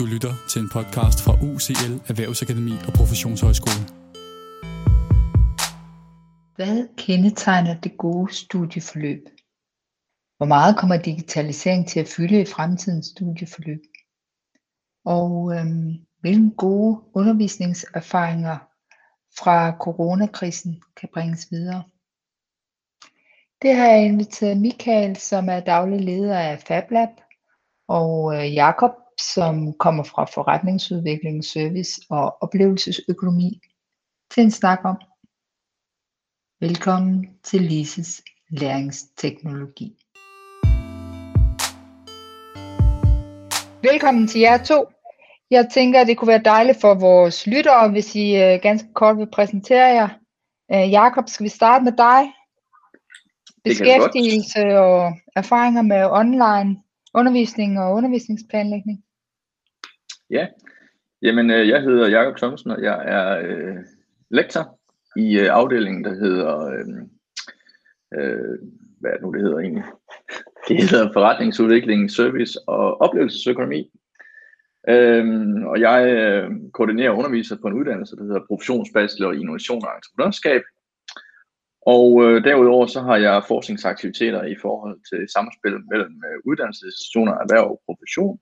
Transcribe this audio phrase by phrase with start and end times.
[0.00, 3.82] Du lytter til en podcast fra UCL Erhvervsakademi og Professionshøjskole.
[6.56, 9.24] Hvad kendetegner det gode studieforløb?
[10.36, 13.82] Hvor meget kommer digitalisering til at fylde i fremtidens studieforløb?
[15.04, 15.90] Og øhm,
[16.20, 18.56] hvilke gode undervisningserfaringer
[19.38, 21.82] fra coronakrisen kan bringes videre?
[23.62, 27.10] Det har jeg inviteret Michael, som er daglig leder af FabLab,
[27.88, 33.60] og øh, Jakob, som kommer fra forretningsudvikling, service og oplevelsesøkonomi,
[34.34, 34.96] til en snak om.
[36.60, 39.96] Velkommen til Lises læringsteknologi.
[43.82, 44.86] Velkommen til jer to.
[45.50, 49.16] Jeg tænker, at det kunne være dejligt for vores lyttere, hvis I uh, ganske kort
[49.16, 50.08] vil præsentere jer.
[50.74, 52.32] Uh, Jakob, skal vi starte med dig?
[53.64, 56.82] Beskæftigelse og erfaringer med online
[57.14, 59.04] undervisning og undervisningsplanlægning.
[60.30, 60.46] Ja,
[61.22, 63.76] jamen øh, jeg hedder Jakob Thomsen, og jeg er øh,
[64.30, 64.78] lektor
[65.16, 66.86] i øh, afdelingen, der hedder, øh,
[68.14, 68.58] øh,
[69.00, 69.84] hvad er det nu det hedder egentlig?
[70.68, 73.90] Det hedder forretningsudvikling, service og oplevelsesøkonomi.
[74.88, 79.92] Øhm, og jeg øh, koordinerer underviser på en uddannelse, der hedder Professionsbachelor i Innovation og
[79.96, 80.62] Entreprenørskab.
[81.86, 87.70] Og øh, derudover så har jeg forskningsaktiviteter i forhold til samspil mellem øh, uddannelsesinstitutioner, erhverv
[87.70, 88.38] og profession.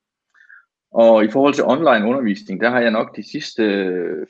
[0.90, 3.62] Og i forhold til online undervisning, der har jeg nok de sidste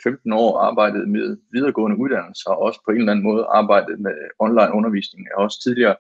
[0.03, 4.01] 15 øh, år arbejdet med videregående uddannelser, og også på en eller anden måde arbejdet
[4.01, 5.25] med online undervisning.
[5.25, 5.97] Jeg har også tidligere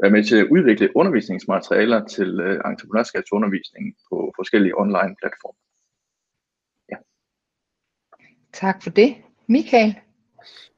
[0.00, 5.58] været med til at udvikle undervisningsmaterialer til øh, entreprenørskabsundervisning på forskellige online platforme.
[6.92, 6.96] Ja.
[8.52, 9.14] Tak for det.
[9.46, 9.94] Michael?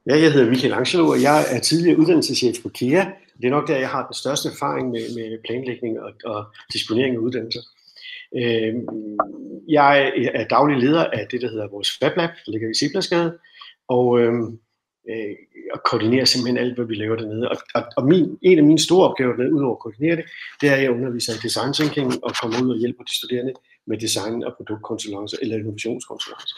[0.05, 3.05] Ja, jeg hedder Michael Angelo, og jeg er tidligere uddannelseschef på KEA.
[3.37, 7.15] Det er nok der, jeg har den største erfaring med, med planlægning og, og disponering
[7.15, 7.61] af uddannelser.
[8.37, 8.73] Øh,
[9.69, 13.37] jeg er daglig leder af det, der hedder vores FabLab, der ligger i Siblasgade,
[13.87, 14.59] og, øhm,
[15.09, 15.35] øh,
[15.73, 17.49] og koordinerer simpelthen alt, hvad vi laver dernede.
[17.49, 20.25] Og, og, og min, en af mine store opgaver ved, udover at koordinere det,
[20.61, 23.53] det er, at jeg underviser i design thinking og kommer ud og hjælper de studerende
[23.87, 26.55] med design og produktkonsulencer eller innovationskonsulencer.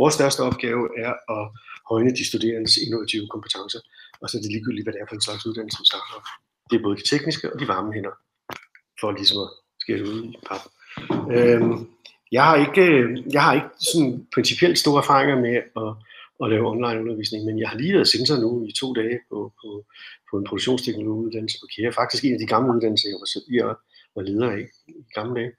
[0.00, 1.44] Vores største opgave er at
[1.90, 3.80] højne de studerendes innovative kompetencer,
[4.20, 6.20] og så er det ligegyldigt, hvad det er for en slags uddannelse, som starter.
[6.68, 8.14] Det er både de tekniske og de varme hænder,
[9.00, 9.50] for ligesom at
[9.82, 10.62] skære ud i pap.
[11.32, 11.88] Øhm,
[12.32, 12.84] jeg har ikke,
[13.32, 15.90] jeg har ikke sådan principielt store erfaringer med at,
[16.42, 19.52] at lave online undervisning, men jeg har lige været sensor nu i to dage på,
[19.62, 19.84] på,
[20.30, 21.90] på en produktionsteknologiuddannelse på KIA.
[21.90, 23.74] Faktisk en af de gamle uddannelser, jeg var, jeg
[24.16, 25.52] var leder af i gamle dage.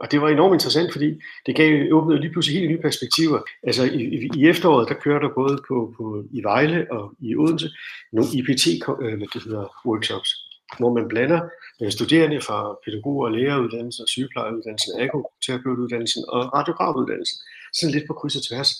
[0.00, 3.40] Og det var enormt interessant, fordi det gav, åbnede lige pludselig helt nye perspektiver.
[3.62, 7.36] Altså i, i, i efteråret, der kører der både på, på, i Vejle og i
[7.36, 7.68] Odense
[8.12, 8.66] nogle IPT
[9.02, 10.30] øh, hvad det hedder, workshops,
[10.78, 11.40] hvor man blander
[11.82, 17.38] øh, studerende fra pædagog- og læreruddannelsen, sygeplejeuddannelsen, agoterapeutuddannelsen og radiografuddannelsen.
[17.76, 18.70] Sådan lidt på kryds og tværs.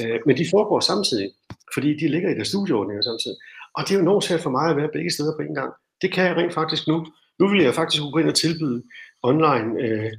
[0.00, 1.28] Øh, men de foregår samtidig,
[1.74, 3.36] fordi de ligger i deres studieordninger samtidig.
[3.76, 5.72] Og det er jo enormt svært for mig at være begge steder på en gang.
[6.02, 7.06] Det kan jeg rent faktisk nu.
[7.38, 8.82] Nu vil jeg faktisk gå ind og tilbyde
[9.22, 10.12] online øh,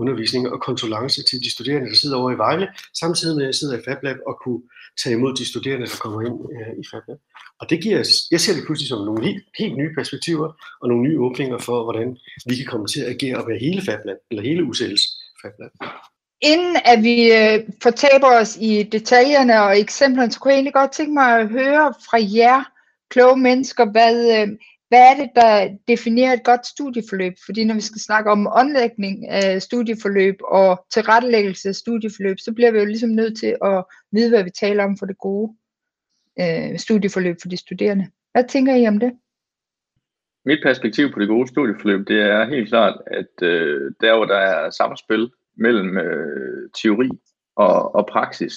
[0.00, 2.68] undervisning og konsulence til de studerende, der sidder over i Vejle,
[3.00, 4.62] samtidig med at jeg sidder i FabLab og kunne
[5.02, 7.18] tage imod de studerende, der kommer ind øh, i FabLab.
[7.60, 7.98] Og det giver,
[8.30, 10.48] jeg ser det pludselig som nogle helt, helt nye perspektiver
[10.80, 12.16] og nogle nye åbninger for, hvordan
[12.48, 15.04] vi kan komme til at agere og være hele FabLab, eller hele UCL's
[15.42, 15.72] FabLab.
[16.40, 20.92] Inden at vi øh, fortaber os i detaljerne og eksemplerne, så kunne jeg egentlig godt
[20.92, 22.62] tænke mig at høre fra jer
[23.10, 24.48] kloge mennesker, hvad, øh,
[24.88, 27.34] hvad er det, der definerer et godt studieforløb?
[27.46, 32.70] Fordi når vi skal snakke om omlægning af studieforløb og tilrettelæggelse af studieforløb, så bliver
[32.70, 35.56] vi jo ligesom nødt til at vide, hvad vi taler om for det gode
[36.40, 38.10] øh, studieforløb for de studerende.
[38.32, 39.12] Hvad tænker I om det?
[40.44, 44.36] Mit perspektiv på det gode studieforløb, det er helt klart, at øh, der hvor der
[44.36, 47.10] er samspil mellem øh, teori
[47.56, 48.54] og, og praksis,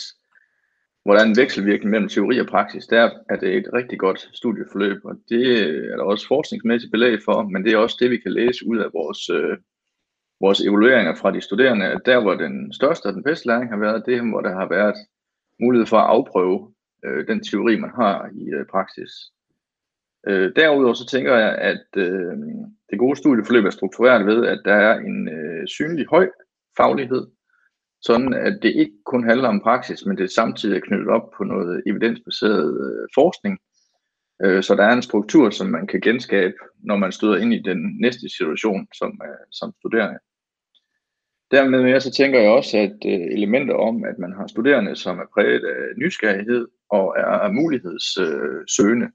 [1.03, 4.29] hvor der er en vekselvirkning mellem teori og praksis, der er det et rigtig godt
[4.33, 5.59] studieforløb, og det
[5.91, 8.77] er der også forskningsmæssigt belæg for, men det er også det, vi kan læse ud
[8.77, 9.57] af vores, øh,
[10.41, 11.85] vores evalueringer fra de studerende.
[11.85, 14.53] at Der, hvor den største og den bedste læring har været, det er, hvor der
[14.59, 14.95] har været
[15.59, 16.73] mulighed for at afprøve
[17.05, 19.11] øh, den teori, man har i øh, praksis.
[20.27, 22.37] Øh, derudover så tænker jeg, at øh,
[22.89, 26.29] det gode studieforløb er struktureret ved, at der er en øh, synlig høj
[26.77, 27.27] faglighed,
[28.01, 31.43] sådan at det ikke kun handler om praksis, men det samtidig er knyttet op på
[31.43, 33.59] noget evidensbaseret øh, forskning,
[34.43, 36.53] øh, så der er en struktur, som man kan genskabe,
[36.83, 40.19] når man støder ind i den næste situation som, øh, som studerende.
[41.51, 45.19] Dermed med, så tænker jeg også, at øh, elementer om, at man har studerende, som
[45.19, 49.09] er præget af nysgerrighed og er mulighedssøgende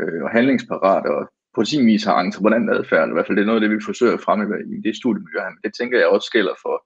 [0.00, 3.42] øh, øh, og handlingsparat og på sin vis har entreprenant adfærd, i hvert fald det
[3.42, 4.44] er noget af det, vi forsøger at fremme
[4.76, 6.76] i det studiemiljø her, men det tænker jeg også gælder for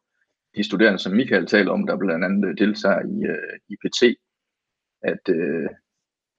[0.56, 4.16] de studerende, som Michael taler om, der blandt andet øh, deltager i, øh, i
[5.02, 5.68] at øh,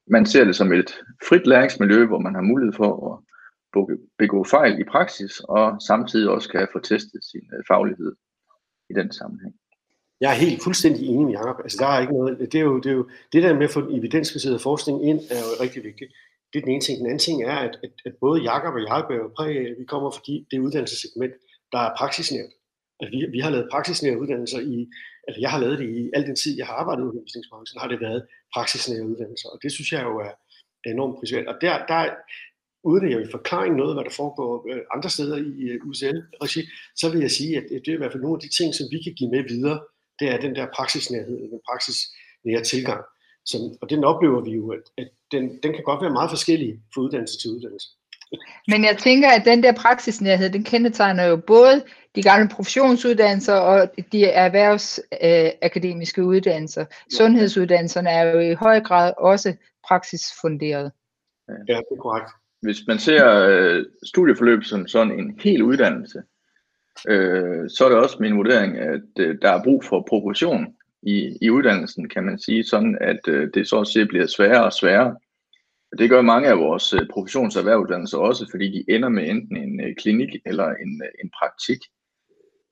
[0.07, 0.91] man ser det som et
[1.29, 3.19] frit læringsmiljø, hvor man har mulighed for at
[4.17, 8.15] begå fejl i praksis, og samtidig også kan få testet sin øh, faglighed
[8.89, 9.55] i den sammenhæng.
[10.21, 11.59] Jeg er helt fuldstændig enig med Jacob.
[11.63, 13.71] Altså, der er ikke noget, det, er jo, det, er jo, det der med at
[13.77, 16.11] få evidensbaseret forskning ind, er jo rigtig vigtigt.
[16.53, 16.97] Det er den ene ting.
[16.99, 19.75] Den anden ting er, at, at, at både Jakob og jeg bærer præg af, at
[19.79, 21.33] vi kommer fordi det uddannelsessegment,
[21.71, 22.51] der er praksisnært
[23.03, 24.87] altså, vi, vi har lavet praksisnære uddannelser i,
[25.27, 27.87] altså jeg har lavet det i al den tid, jeg har arbejdet i undervisningsbranchen, har
[27.87, 28.21] det været
[28.53, 30.33] praksisnære uddannelser, og det synes jeg jo er
[30.93, 31.49] enormt prisværdigt.
[31.53, 32.01] Og der, der,
[32.83, 36.61] uden at jeg vil forklare noget, hvad der foregår øh, andre steder i øh, UCL-regi,
[36.95, 38.85] så vil jeg sige, at det er i hvert fald nogle af de ting, som
[38.93, 39.79] vi kan give med videre,
[40.19, 43.01] det er den der praksisnærhed, den praksisnære tilgang.
[43.45, 46.71] Som, og den oplever vi jo, at, at den, den kan godt være meget forskellig
[46.93, 47.87] fra uddannelse til uddannelse.
[48.67, 51.83] Men jeg tænker, at den der praksisnærhed, den kendetegner jo både
[52.15, 56.85] de gamle professionsuddannelser og de erhvervsakademiske øh, uddannelser.
[57.11, 59.53] Sundhedsuddannelserne er jo i høj grad også
[59.87, 60.91] praksisfunderet.
[61.49, 62.29] Ja, det er korrekt.
[62.61, 66.23] Hvis man ser øh, studieforløb som sådan en hel uddannelse,
[67.07, 70.67] øh, så er det også min vurdering, at øh, der er brug for progression
[71.01, 74.63] i, i uddannelsen, kan man sige, sådan at øh, det så at sige bliver sværere
[74.63, 75.15] og sværere.
[75.99, 79.95] Det gør mange af vores øh, professionserhvervuddannelser også, fordi de ender med enten en øh,
[79.95, 81.79] klinik eller en, øh, en praktik.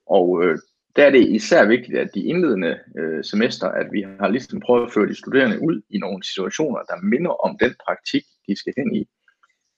[0.05, 0.57] Og øh,
[0.95, 4.85] der er det især vigtigt, at de indledende øh, semester, at vi har ligesom prøvet
[4.85, 8.73] at føre de studerende ud i nogle situationer, der minder om den praktik, de skal
[8.77, 9.07] hen i.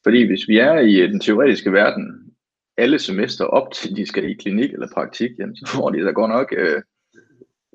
[0.03, 2.33] Fordi hvis vi er i den teoretiske verden,
[2.77, 6.11] alle semester op til de skal i klinik eller praktik, jamen, så får de da
[6.11, 6.81] godt nok øh,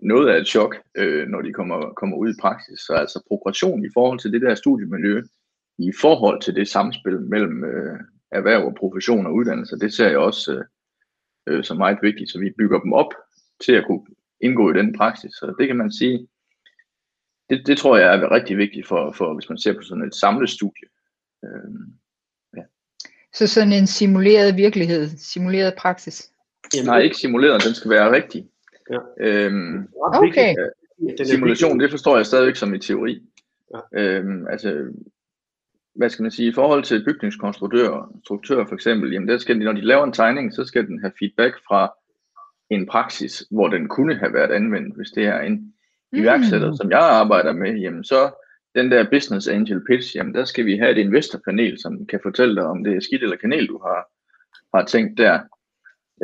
[0.02, 2.80] noget af et chok, øh, når de kommer, kommer ud i praksis.
[2.80, 5.22] Så altså progression i forhold til det der studiemiljø,
[5.78, 10.18] i forhold til det samspil mellem øh, erhverv og profession og uddannelse, det ser jeg
[10.18, 10.64] også øh,
[11.48, 13.12] øh, som meget vigtigt, så vi bygger dem op
[13.64, 14.06] til at kunne
[14.40, 15.32] indgå i den praksis.
[15.32, 16.28] Så det kan man sige,
[17.50, 20.14] det, det tror jeg er rigtig vigtigt for, for hvis man ser på sådan et
[20.14, 20.88] samlet studie.
[21.44, 21.70] Øh,
[22.56, 22.62] ja.
[23.34, 26.32] Så sådan en simuleret virkelighed, simuleret praksis?
[26.84, 28.48] Nej, ikke simuleret, den skal være rigtig.
[28.90, 28.98] Ja.
[29.20, 30.54] Øhm, okay.
[31.24, 33.22] Simulation, det forstår jeg stadigvæk som i teori.
[33.74, 34.00] Ja.
[34.00, 34.92] Øhm, altså,
[35.98, 39.64] hvad skal man sige, i forhold til bygningskonstruktører, struktører for eksempel, jamen der skal de,
[39.64, 41.92] når de laver en tegning, så skal den have feedback fra
[42.70, 45.74] en praksis, hvor den kunne have været anvendt, hvis det er en
[46.12, 46.18] mm.
[46.18, 48.30] iværksætter, som jeg arbejder med, jamen så
[48.74, 52.54] den der business angel pitch, jamen der skal vi have et investorpanel, som kan fortælle
[52.54, 54.10] dig, om det er skidt eller kanel, du har,
[54.76, 55.40] har tænkt der.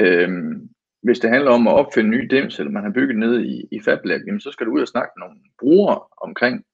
[0.00, 0.68] Øhm,
[1.02, 3.80] hvis det handler om at opfinde nye dims, eller man har bygget ned i, i
[3.84, 6.64] FabLab, jamen så skal du ud og snakke med nogle brugere omkring,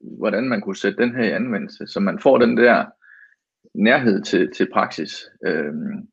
[0.00, 2.84] hvordan man kunne sætte den her i anvendelse, så man får den der
[3.74, 5.30] nærhed til, til praksis.
[5.46, 6.08] Øhm,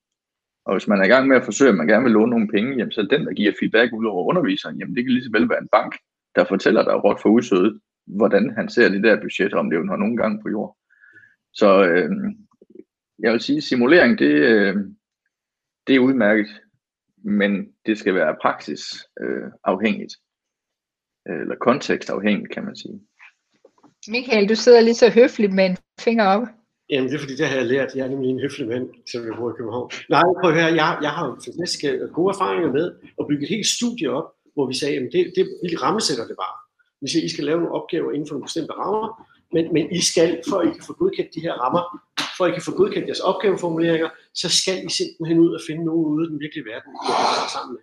[0.65, 2.47] og hvis man er i gang med at forsøge, at man gerne vil låne nogle
[2.47, 5.31] penge, jamen, så den, der giver feedback ud over underviseren, jamen, det kan lige så
[5.31, 5.95] vel være en bank,
[6.35, 9.95] der fortæller dig råt for udsødet, hvordan han ser de der budgetter, om det har
[9.95, 10.77] nogen gang på jord.
[11.53, 12.11] Så øh,
[13.19, 14.75] jeg vil sige, simulering, det, øh,
[15.87, 16.47] det er udmærket,
[17.17, 18.81] men det skal være praksis
[19.21, 20.13] øh, afhængigt,
[21.29, 23.01] øh, eller kontekstafhængigt, kan man sige.
[24.07, 26.47] Michael, du sidder lige så høfligt med en finger op.
[26.89, 27.95] Jamen, det er fordi, det har jeg lært.
[27.95, 29.91] Jeg er nemlig en høflig mand, som jeg bor i København.
[30.09, 32.85] Nej, prøv at høre, jeg, jeg har fantastiske øh, gode erfaringer med
[33.19, 36.35] at bygge et helt studie op, hvor vi sagde, at det, det, vi rammesætter det
[36.43, 36.55] bare.
[37.01, 39.07] Vi siger, I skal lave nogle opgaver inden for nogle bestemte rammer,
[39.53, 41.83] men, men I skal, for at I kan få godkendt de her rammer,
[42.37, 44.09] for at I kan få godkendt jeres opgaveformuleringer,
[44.41, 47.49] så skal I simpelthen ud og finde nogen ude i den virkelige verden, I kan
[47.55, 47.81] sammen med.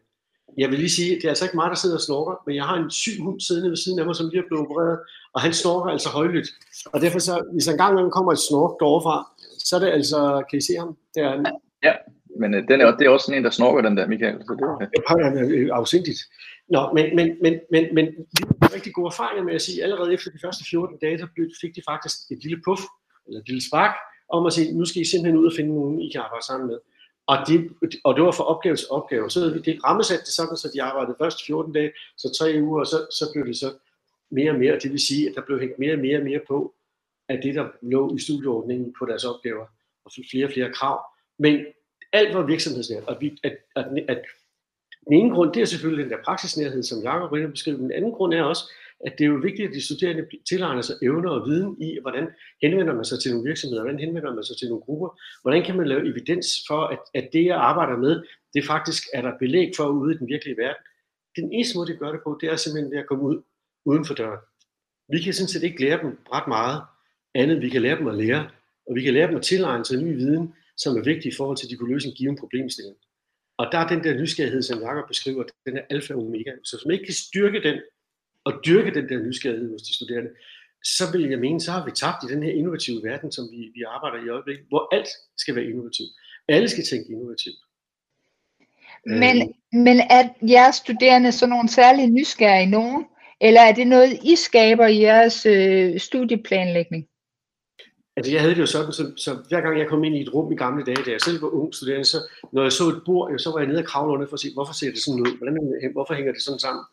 [0.59, 2.65] Jeg vil lige sige, det er altså ikke mig, der sidder og snorker, men jeg
[2.65, 4.99] har en syg hund siddende ved siden af mig, som lige er blevet opereret,
[5.35, 6.49] og han snorker altså højlydt.
[6.93, 9.25] Og derfor så, hvis en gang kommer et snork derovre
[9.65, 10.97] så er det altså, kan I se ham?
[11.15, 11.33] Det er,
[11.83, 11.95] ja,
[12.41, 14.39] men øh, den er, det er også sådan en, der snorker den der, Michael.
[14.47, 14.87] Så det, ja.
[14.87, 16.21] det er afsindigt.
[16.69, 19.85] Nå, men, men, men, men, men vi har rigtig gode erfaringer med at sige, at
[19.85, 21.27] allerede efter de første 14 dage, så
[21.61, 22.83] fik de faktisk et lille puff,
[23.27, 23.95] eller et lille spark,
[24.37, 26.67] om at sige, nu skal I simpelthen ud og finde nogen, I kan arbejde sammen
[26.71, 26.79] med.
[27.27, 27.69] Og, de,
[28.05, 29.31] og det var for opgave til opgave.
[29.31, 32.59] Så havde vi det rammesat det sådan, så de arbejdede først 14 dage, så tre
[32.63, 33.73] uger, og så, så blev det så
[34.31, 34.79] mere og mere.
[34.79, 36.75] Det vil sige, at der blev hængt mere og mere og mere på,
[37.29, 39.67] af det, der lå i studieordningen på deres opgaver,
[40.05, 41.01] og flere og flere krav.
[41.39, 41.67] Men
[42.13, 44.23] alt var virksomhedsnært, og vi, at, at, at
[45.05, 47.77] den ene grund, det er selvfølgelig den der praksisnærhed, som Jacob Rinder beskrev.
[47.77, 48.65] Den anden grund er også,
[49.07, 52.29] at det er jo vigtigt, at de studerende tilegner sig evner og viden i, hvordan
[52.63, 55.09] henvender man sig til nogle virksomheder, hvordan henvender man sig til nogle grupper,
[55.43, 58.23] hvordan kan man lave evidens for, at, at det, jeg arbejder med,
[58.55, 60.83] det faktisk er der belæg for ude i den virkelige verden.
[61.37, 63.43] Den eneste måde, de gør det på, det er simpelthen ved at komme ud
[63.85, 64.41] uden for døren.
[65.09, 66.83] Vi kan sådan set ikke lære dem ret meget
[67.35, 68.51] andet, vi kan lære dem at lære,
[68.87, 71.57] og vi kan lære dem at tilegne sig ny viden, som er vigtig i forhold
[71.57, 72.97] til, at de kunne løse en given problemstilling.
[73.59, 76.53] Og der er den der nysgerrighed, som Jacob beskriver, den er alfa og omega.
[76.65, 77.81] Så hvis man ikke kan styrke den,
[78.45, 80.31] og dyrke den der nysgerrighed hos de studerende,
[80.85, 83.57] så vil jeg mene, så har vi tabt i den her innovative verden, som vi,
[83.57, 86.11] vi arbejder i øjeblikket, hvor alt skal være innovativt.
[86.49, 87.61] Alle skal tænke innovativt.
[89.07, 93.05] Men, men er jeres studerende så nogle særlige nysgerrige nogen?
[93.41, 97.09] Eller er det noget, I skaber i jeres øh, studieplanlægning?
[98.17, 100.35] Altså jeg havde det jo sådan, så, så hver gang jeg kom ind i et
[100.35, 102.19] rum i gamle dage, da jeg selv var ung studerende, så
[102.53, 104.49] når jeg så et bord, så var jeg nede og kravle under for at se,
[104.55, 105.37] hvorfor ser det sådan ud?
[105.39, 105.57] Hvordan,
[105.93, 106.85] hvorfor hænger det sådan sammen?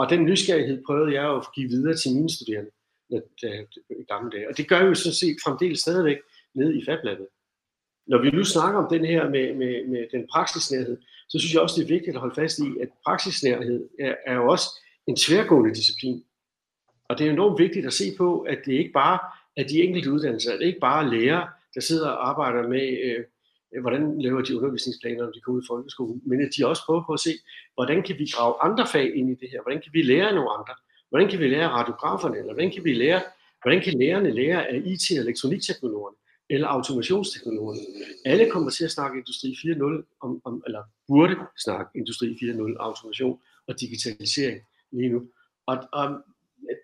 [0.00, 2.70] Og den nysgerrighed prøvede jeg at give videre til mine studerende
[3.90, 4.48] i gamle dage.
[4.48, 6.18] Og det gør jeg jo sådan set fremdeles stadigvæk
[6.54, 7.26] nede i FabLabet.
[8.06, 10.96] Når vi nu snakker om den her med, med, med den praksisnærhed,
[11.28, 14.34] så synes jeg også, det er vigtigt at holde fast i, at praksisnærhed er, er
[14.34, 14.68] jo også
[15.06, 16.24] en tværgående disciplin.
[17.08, 19.18] Og det er enormt vigtigt at se på, at det ikke bare
[19.56, 22.98] er de enkelte uddannelser, at det ikke bare er lærere, der sidder og arbejder med,
[23.04, 23.24] øh,
[23.74, 26.82] Øh, hvordan laver de undervisningsplaner, når de kommer ud i folkeskolen, men at de også
[26.86, 27.32] prøver på at se,
[27.74, 30.50] hvordan kan vi grave andre fag ind i det her, hvordan kan vi lære nogle
[30.58, 30.74] andre,
[31.08, 33.20] hvordan kan vi lære radiograferne, eller hvordan kan vi lære,
[33.62, 36.16] hvordan kan lærerne lære af IT- og elektronikteknologerne,
[36.50, 37.80] eller automationsteknologerne.
[38.24, 43.40] Alle kommer til at snakke Industri 4.0, om, om, eller burde snakke Industri 4.0, automation
[43.68, 44.60] og digitalisering
[44.92, 45.22] lige nu.
[45.66, 46.06] Og, og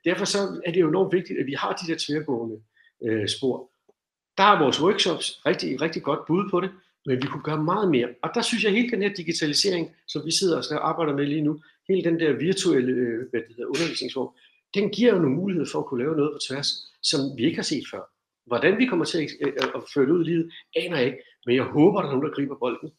[0.05, 2.63] derfor så er det jo enormt vigtigt, at vi har de der tværgående
[3.03, 3.71] øh, spor.
[4.39, 6.71] Der er vores workshops rigtig, rigtig godt bud på det,
[7.07, 8.09] men vi kunne gøre meget mere.
[8.23, 11.27] Og der synes jeg, at hele den her digitalisering, som vi sidder og arbejder med
[11.27, 14.31] lige nu, hele den der virtuelle øh, hvad det hedder, undervisningsform,
[14.75, 16.69] den giver jo nogle muligheder for at kunne lave noget på tværs,
[17.03, 18.03] som vi ikke har set før.
[18.47, 21.19] Hvordan vi kommer til at, øh, at føre det ud i livet, aner jeg ikke,
[21.47, 22.91] men jeg håber, at der er nogen, der griber bolden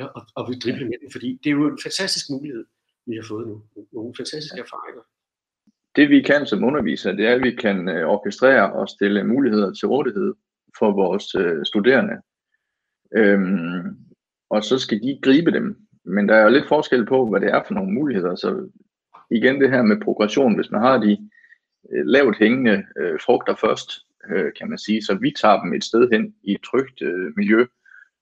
[0.00, 2.64] og, og vil drible med den, fordi det er jo en fantastisk mulighed,
[3.06, 3.62] vi har fået nu.
[3.92, 5.02] Nogle fantastiske erfaringer.
[5.96, 9.74] Det vi kan som undervisere, det er, at vi kan øh, orkestrere og stille muligheder
[9.74, 10.34] til rådighed
[10.80, 12.16] for vores øh, studerende.
[13.16, 13.96] Øhm,
[14.50, 15.76] og så skal de gribe dem.
[16.04, 18.34] Men der er jo lidt forskel på, hvad det er for nogle muligheder.
[18.34, 18.68] Så
[19.30, 21.28] igen det her med progression, hvis man har de
[21.92, 23.90] øh, lavt hængende øh, frugter først,
[24.30, 27.32] øh, kan man sige, så vi tager dem et sted hen i et trygt øh,
[27.36, 27.66] miljø,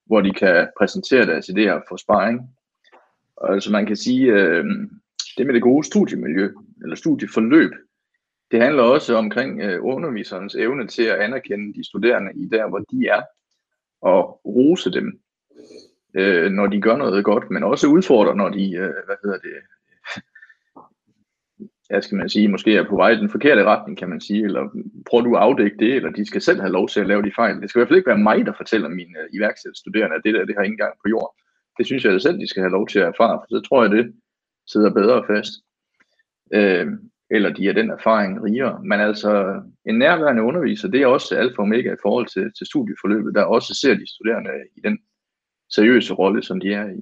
[0.05, 2.39] hvor de kan præsentere deres idéer for sparring.
[3.37, 4.65] Og altså man kan sige, øh,
[5.37, 7.71] det med det gode studiemiljø, eller studieforløb,
[8.51, 12.79] det handler også omkring øh, underviserens evne til at anerkende de studerende i der, hvor
[12.79, 13.21] de er,
[14.01, 15.21] og rose dem,
[16.13, 19.53] øh, når de gør noget godt, men også udfordre, når de, øh, hvad hedder det,
[19.53, 19.61] øh,
[21.89, 24.43] ja, skal man sige, måske er på vej i den forkerte retning, kan man sige,
[24.43, 24.69] eller
[25.09, 27.31] prøver du at afdække det, eller de skal selv have lov til at lave de
[27.35, 27.61] fejl.
[27.61, 30.33] Det skal i hvert fald ikke være mig, der fortæller mine øh, iværksætterstuderende, at det
[30.33, 31.35] der, det har ingen gang på jord.
[31.77, 33.91] Det synes jeg selv, de skal have lov til at erfare, for så tror jeg,
[33.91, 34.13] det
[34.67, 35.53] sidder bedre fast.
[36.53, 36.87] Øh,
[37.31, 38.83] eller de er den erfaring rigere.
[38.83, 42.67] Men altså, en nærværende underviser, det er også alfa og omega i forhold til, til
[42.67, 44.99] studieforløbet, der også ser de studerende i den
[45.69, 47.01] seriøse rolle, som de er i.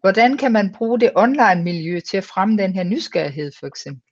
[0.00, 4.02] Hvordan kan man bruge det online-miljø til at fremme den her nysgerrighed for eksempel?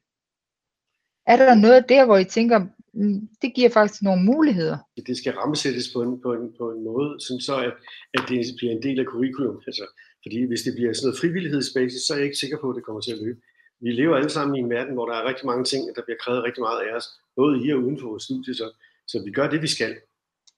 [1.26, 2.58] Er der noget der, hvor I tænker,
[2.94, 4.76] mm, det giver faktisk nogle muligheder?
[5.06, 7.72] Det skal rammesættes på en, på en, på en måde, som så at,
[8.16, 9.56] at det bliver en del af curriculum.
[9.66, 9.84] Altså,
[10.22, 12.84] fordi hvis det bliver sådan noget frivillighedsbasis, så er jeg ikke sikker på, at det
[12.84, 13.40] kommer til at løbe.
[13.80, 16.18] Vi lever alle sammen i en verden, hvor der er rigtig mange ting, der bliver
[16.20, 17.06] krævet rigtig meget af os,
[17.36, 18.66] både i og uden for vores studie, så,
[19.06, 19.96] så vi gør det, vi skal,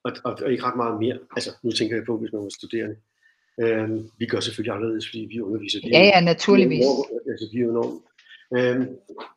[0.05, 1.19] og, og, og ikke ret meget mere.
[1.37, 2.97] Altså, nu tænker jeg på, hvis man var studerende.
[3.63, 5.79] Øhm, vi gør selvfølgelig anderledes, fordi vi underviser.
[5.93, 6.87] Ja, ja, naturligvis.
[7.31, 8.03] Altså, vi er enormt.
[8.57, 8.87] Øhm,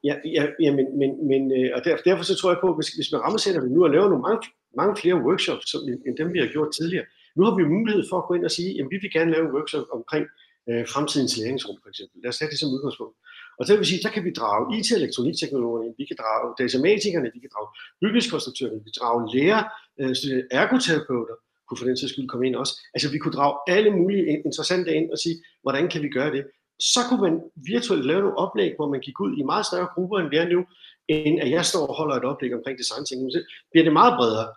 [0.03, 2.89] ja, ja, ja, men, men, men øh, og derfor, derfor så tror jeg på, hvis,
[2.97, 4.41] hvis man rammesætter det nu og laver nogle mange,
[4.81, 8.17] mange flere workshops, som, end dem vi har gjort tidligere, nu har vi mulighed for
[8.17, 10.25] at gå ind og sige, at vi vil gerne lave en workshop omkring
[10.69, 12.15] øh, fremtidens læringsrum, for eksempel.
[12.23, 13.15] Lad os tage det som udgangspunkt.
[13.59, 17.31] Og det vil sige, der kan vi drage IT- og elektronikteknologerne, vi kan drage datamatikerne,
[17.35, 17.69] vi kan drage
[18.01, 19.61] bygningskonstruktørerne, vi kan drage lærer,
[20.01, 22.73] øh, ergoterapeuter, kunne for den sags skyld komme ind også.
[22.93, 26.43] Altså vi kunne drage alle mulige interessante ind og sige, hvordan kan vi gøre det?
[26.79, 30.17] Så kunne man virtuelt lave nogle oplæg, hvor man gik ud i meget større grupper,
[30.19, 30.65] end vi er nu,
[31.07, 33.41] end at jeg står og holder et oplæg omkring design Så
[33.71, 34.47] bliver det meget bredere.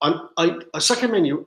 [0.00, 1.46] Og, og, og så kan man jo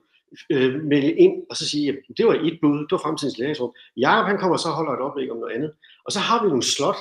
[0.50, 3.72] øh, melde ind og så sige, at det var et bud, det var fremtidens læringsrum.
[3.96, 5.72] Jakob han kommer så og holder et oplæg om noget andet.
[6.04, 7.00] Og så har vi nogle slot,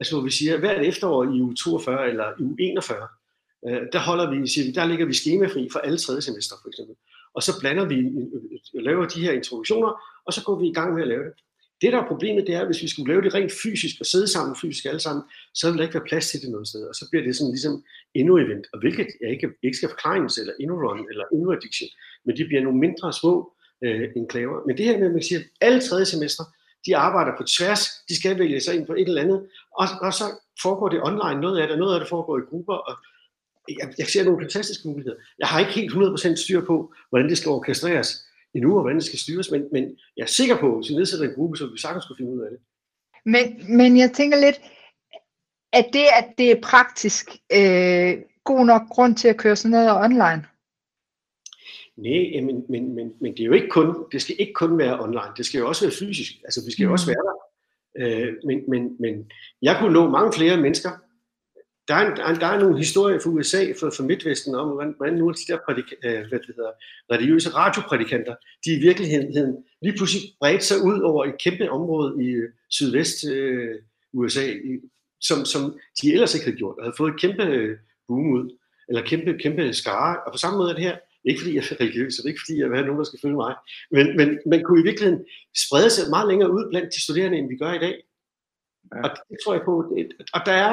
[0.00, 3.08] altså hvor vi siger, hvert efterår i uge 42 eller i uge 41,
[3.68, 6.68] øh, der holder vi, siger vi, der ligger vi skemafri for alle tredje semester for
[6.68, 6.96] eksempel
[7.34, 8.42] og så blander vi, øh, øh,
[8.74, 11.32] øh, laver de her introduktioner, og så går vi i gang med at lave det.
[11.80, 14.06] Det, der er problemet, det er, at hvis vi skulle lave det rent fysisk og
[14.06, 15.22] sidde sammen fysisk alle sammen,
[15.54, 17.50] så vil der ikke være plads til det noget sted, og så bliver det sådan
[17.50, 17.84] ligesom
[18.14, 21.88] endnu event, og hvilket jeg ikke, ikke skal forklare eller endnu run, eller endnu addiction,
[22.24, 23.34] men de bliver nogle mindre små
[23.84, 24.66] øh, enklaver.
[24.66, 26.44] Men det her med, at man siger, at alle tredje semester,
[26.86, 29.40] de arbejder på tværs, de skal vælge sig ind på et eller andet,
[29.80, 30.24] og, og så
[30.62, 32.94] foregår det online, noget af det, noget af det foregår i grupper, og
[33.68, 35.16] jeg, jeg ser nogle fantastiske muligheder.
[35.38, 39.04] Jeg har ikke helt 100% styr på, hvordan det skal orkestreres endnu, og hvordan det
[39.04, 41.66] skal styres, men, men jeg er sikker på, at hvis vi nedsætter en gruppe, så
[41.66, 42.60] vi sagtens kunne finde ud af det.
[43.24, 44.60] Men, men jeg tænker lidt,
[45.72, 50.04] at det, at det er praktisk, øh, god nok grund til at køre sådan noget
[50.04, 50.42] online?
[51.96, 55.00] Nej, men, men, men, men det, er jo ikke kun, det skal ikke kun være
[55.00, 56.32] online, det skal jo også være fysisk.
[56.44, 56.92] Altså, vi skal jo mm.
[56.92, 57.36] også være der.
[58.00, 59.30] Øh, men, men, men
[59.62, 60.90] jeg kunne nå mange flere mennesker.
[61.90, 65.14] Der er, en, der er nogle historier fra USA, fra, fra Midtvesten, om hvordan, hvordan
[65.14, 66.72] nogle af de der prædik, øh, hvad det hedder,
[67.12, 72.28] religiøse radioprædikanter, de i virkeligheden lige pludselig bredte sig ud over et kæmpe område i
[72.28, 73.74] øh, sydvest øh,
[74.12, 74.72] USA, i,
[75.20, 75.62] som, som
[76.02, 77.78] de ellers ikke havde gjort, og havde fået et kæmpe øh,
[78.08, 78.56] boom ud,
[78.88, 80.16] eller kæmpe, kæmpe skare.
[80.26, 82.58] Og på samme måde er det her, ikke fordi jeg er religiøs, og ikke fordi
[82.60, 83.54] jeg vil have nogen, der skal følge mig,
[83.90, 85.24] men, men man kunne i virkeligheden
[85.64, 87.96] sprede sig meget længere ud blandt de studerende, end vi gør i dag.
[88.94, 89.00] Ja.
[89.04, 89.74] Og det tror jeg på,
[90.36, 90.72] og der er,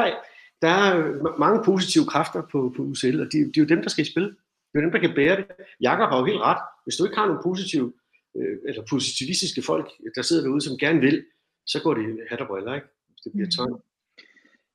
[0.62, 3.90] der er mange positive kræfter på, på UCL, og det, det er jo dem, der
[3.90, 4.24] skal i spil.
[4.24, 5.46] Det er jo dem, der kan bære det.
[5.82, 6.62] Jakob har jo helt ret.
[6.84, 7.94] Hvis du ikke har nogle positive,
[8.38, 11.26] øh, eller positivistiske folk, der sidder derude, som gerne vil,
[11.66, 12.88] så går det hat og briller, ikke?
[13.24, 13.68] Det bliver tøj.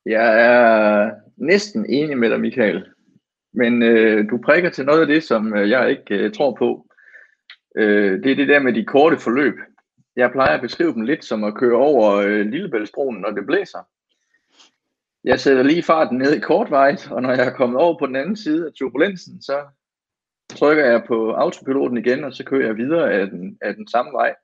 [0.05, 2.85] Jeg er næsten enig med dig, Michael.
[3.53, 6.87] Men øh, du prikker til noget af det, som øh, jeg ikke øh, tror på.
[7.77, 9.55] Øh, det er det der med de korte forløb.
[10.15, 13.79] Jeg plejer at beskrive dem lidt som at køre over øh, Lillebæltsbroen, når det blæser.
[15.23, 18.15] Jeg sætter lige farten ned i kortvejt, og når jeg er kommet over på den
[18.15, 19.63] anden side af turbulensen, så
[20.55, 24.11] trykker jeg på autopiloten igen, og så kører jeg videre af den, af den samme
[24.11, 24.35] vej.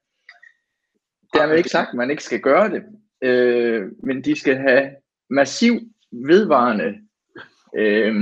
[1.33, 2.83] Dermed ikke sagt, at man ikke skal gøre det,
[3.21, 4.89] øh, men de skal have
[5.29, 5.79] massiv,
[6.11, 6.97] vedvarende
[7.77, 8.15] øh,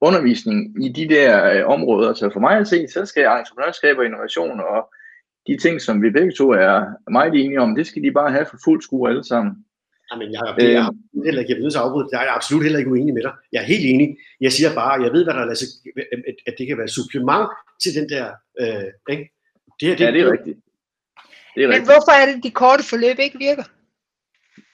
[0.00, 2.14] undervisning i de der øh, områder.
[2.14, 4.92] Så for mig at se, så skal entreprenørskab og innovation og
[5.46, 8.46] de ting, som vi begge to er meget enige om, det skal de bare have
[8.46, 9.64] for fuld skue alle sammen.
[10.12, 10.90] Jamen, jeg, jeg, jeg, jeg,
[11.24, 12.08] heller ikke, jeg afbryde.
[12.12, 13.32] Jeg er absolut heller ikke uenig med dig.
[13.52, 14.16] Jeg er helt enig.
[14.40, 15.50] Jeg siger bare, jeg ved, hvad der er,
[16.28, 17.48] at, at det kan være supplement
[17.82, 18.26] til den der...
[18.60, 19.24] Øh, ikke?
[19.80, 20.58] Det her, det, ja, det er rigtigt.
[21.54, 21.90] Det er Men rigtigt.
[21.90, 23.64] hvorfor er det, de korte forløb ikke virker?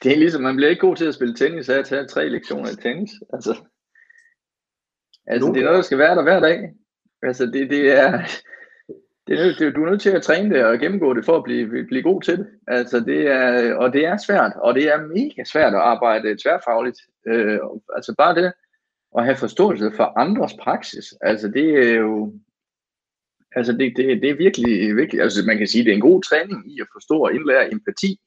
[0.03, 2.29] Det er ligesom, man bliver ikke god til at spille tennis af at tage tre
[2.29, 3.11] lektioner i tennis.
[3.33, 3.53] Altså,
[5.27, 6.59] altså det er noget, der skal være der hver dag.
[7.23, 8.25] Altså, det, det er...
[9.27, 11.45] Det er, det, du er nødt til at træne det og gennemgå det for at
[11.45, 12.47] blive, blive god til det.
[12.67, 16.99] Altså det er, og det er svært, og det er mega svært at arbejde tværfagligt.
[17.27, 17.59] Øh,
[17.95, 18.53] altså bare det
[19.19, 21.15] at have forståelse for andres praksis.
[21.21, 22.33] Altså det er jo,
[23.57, 26.23] altså det, det, det er virkelig, virkelig, altså man kan sige, det er en god
[26.23, 28.21] træning i at forstå og indlære empati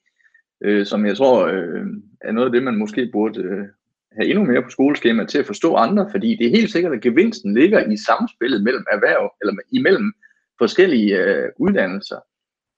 [0.63, 1.85] øh, som jeg tror øh,
[2.21, 3.65] er noget af det, man måske burde øh,
[4.11, 7.01] have endnu mere på skoleskemaet til at forstå andre, fordi det er helt sikkert, at
[7.01, 10.13] gevinsten ligger i samspillet mellem erhverv, eller imellem
[10.59, 12.19] forskellige øh, uddannelser.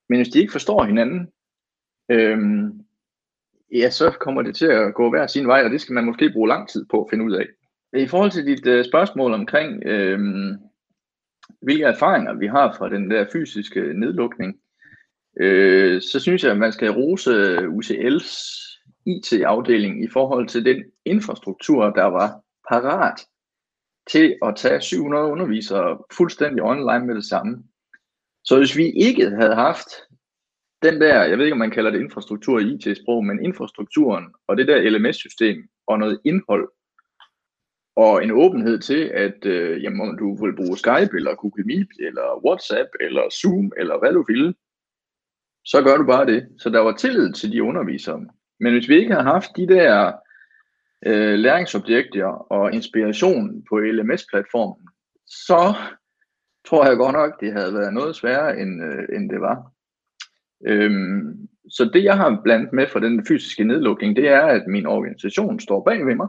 [0.10, 1.28] Men hvis de ikke forstår hinanden,
[2.12, 2.38] øh,
[3.74, 6.32] ja, så kommer det til at gå hver sin vej, og det skal man måske
[6.34, 7.46] bruge lang tid på at finde ud af.
[7.94, 10.20] I forhold til dit øh, spørgsmål omkring, øh,
[11.62, 14.60] hvilke erfaringer vi har fra den der fysiske nedlukning,
[15.40, 18.62] øh, så synes jeg, at man skal rose UCL's
[19.06, 22.42] IT-afdeling i forhold til den infrastruktur, der var
[22.72, 23.20] parat
[24.12, 27.64] til at tage 700 undervisere fuldstændig online med det samme.
[28.44, 29.88] Så hvis vi ikke havde haft
[30.84, 34.58] den der, jeg ved ikke om man kalder det infrastruktur i IT-sprog, men infrastrukturen og
[34.58, 36.70] det der LMS-system og noget indhold
[37.96, 41.88] og en åbenhed til, at øh, jamen, om du vil bruge Skype eller Google Meet
[42.00, 44.56] eller WhatsApp eller Zoom eller hvad du vil,
[45.66, 46.48] så gør du bare det.
[46.60, 48.28] Så der var tillid til de undervisere.
[48.60, 50.12] Men hvis vi ikke havde haft de der
[51.06, 54.88] øh, læringsobjekter og inspiration på LMS-platformen,
[55.28, 55.76] så
[56.66, 59.72] tror jeg godt nok, det havde været noget sværere, end, øh, end det var.
[60.66, 64.86] Øhm, så det, jeg har blandt med for den fysiske nedlukning, det er, at min
[64.86, 66.28] organisation står bag ved mig,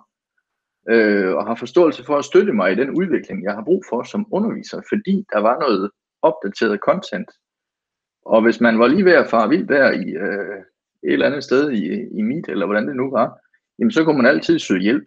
[0.91, 4.03] øh, og har forståelse for at støtte mig i den udvikling, jeg har brug for
[4.03, 5.91] som underviser, fordi der var noget
[6.23, 7.31] opdateret content,
[8.25, 10.59] og hvis man var lige ved at fare vildt der i øh,
[11.05, 11.85] et eller andet sted i,
[12.19, 13.39] i Meet, eller hvordan det nu var,
[13.79, 15.05] jamen så kunne man altid søge hjælp.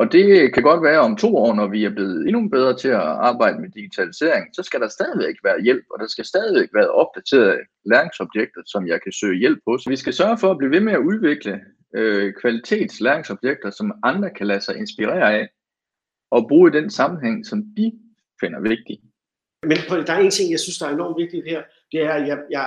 [0.00, 2.88] Og det kan godt være om to år, når vi er blevet endnu bedre til
[2.88, 6.90] at arbejde med digitalisering, så skal der stadigvæk være hjælp, og der skal stadigvæk være
[6.90, 7.58] opdaterede
[7.90, 9.78] læringsobjekter, som jeg kan søge hjælp på.
[9.78, 11.60] Så vi skal sørge for at blive ved med at udvikle
[11.94, 15.48] øh, kvalitetslæringsobjekter, som andre kan lade sig inspirere af,
[16.30, 17.92] og bruge i den sammenhæng, som de
[18.40, 19.00] finder vigtig.
[19.62, 22.28] Men der er en ting, jeg synes, der er enormt vigtigt her, det er, at
[22.28, 22.66] jeg, jeg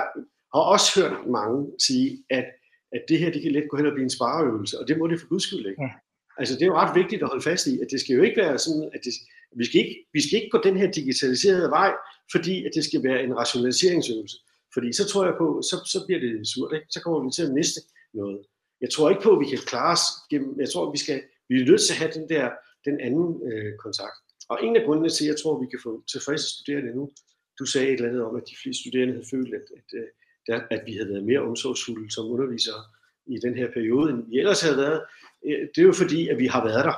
[0.54, 2.46] har også hørt mange sige, at,
[2.92, 5.06] at det her det kan let gå hen og blive en spareøvelse, og det må
[5.06, 5.82] det for guds skyld ikke.
[5.82, 5.90] Ja.
[6.38, 8.40] Altså det er jo ret vigtigt at holde fast i, at det skal jo ikke
[8.40, 9.12] være sådan, at det,
[9.56, 11.92] vi, skal ikke, vi skal ikke gå den her digitaliserede vej,
[12.32, 14.36] fordi at det skal være en rationaliseringsøvelse.
[14.74, 16.86] Fordi så tror jeg på, så, så bliver det surt, ikke?
[16.90, 17.80] så kommer vi til at miste
[18.14, 18.40] noget.
[18.80, 21.22] Jeg tror ikke på, at vi kan klare os gennem, jeg tror, at vi, skal,
[21.48, 22.50] vi er nødt til at have den der,
[22.84, 24.16] den anden øh, kontakt.
[24.48, 27.10] Og en af grundene til, at jeg tror, at vi kan få tilfredse studerende nu,
[27.58, 30.08] du sagde et eller andet om, at de fleste studerende havde følt, at, at, øh,
[30.54, 32.82] at, at vi havde været mere omsorgsfulde som undervisere
[33.26, 35.00] i den her periode, end vi ellers havde været.
[35.42, 36.96] Det er jo fordi, at vi har været der.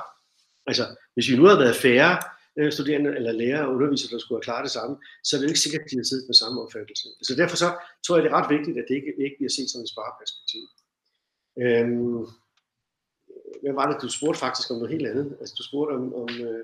[0.67, 2.13] Altså, hvis vi nu havde været færre
[2.71, 5.51] studerende eller lærere og undervisere, der skulle have klaret det samme, så er det jo
[5.53, 7.07] ikke sikkert, at de har siddet med samme opfattelse.
[7.27, 7.69] Så derfor så
[8.03, 10.63] tror jeg, det er ret vigtigt, at det ikke, ikke bliver set som et spareperspektiv.
[11.63, 12.23] Øhm,
[13.63, 15.37] hvad var det, du spurgte faktisk om noget helt andet?
[15.39, 16.13] Altså, du spurgte om...
[16.21, 16.63] om øh...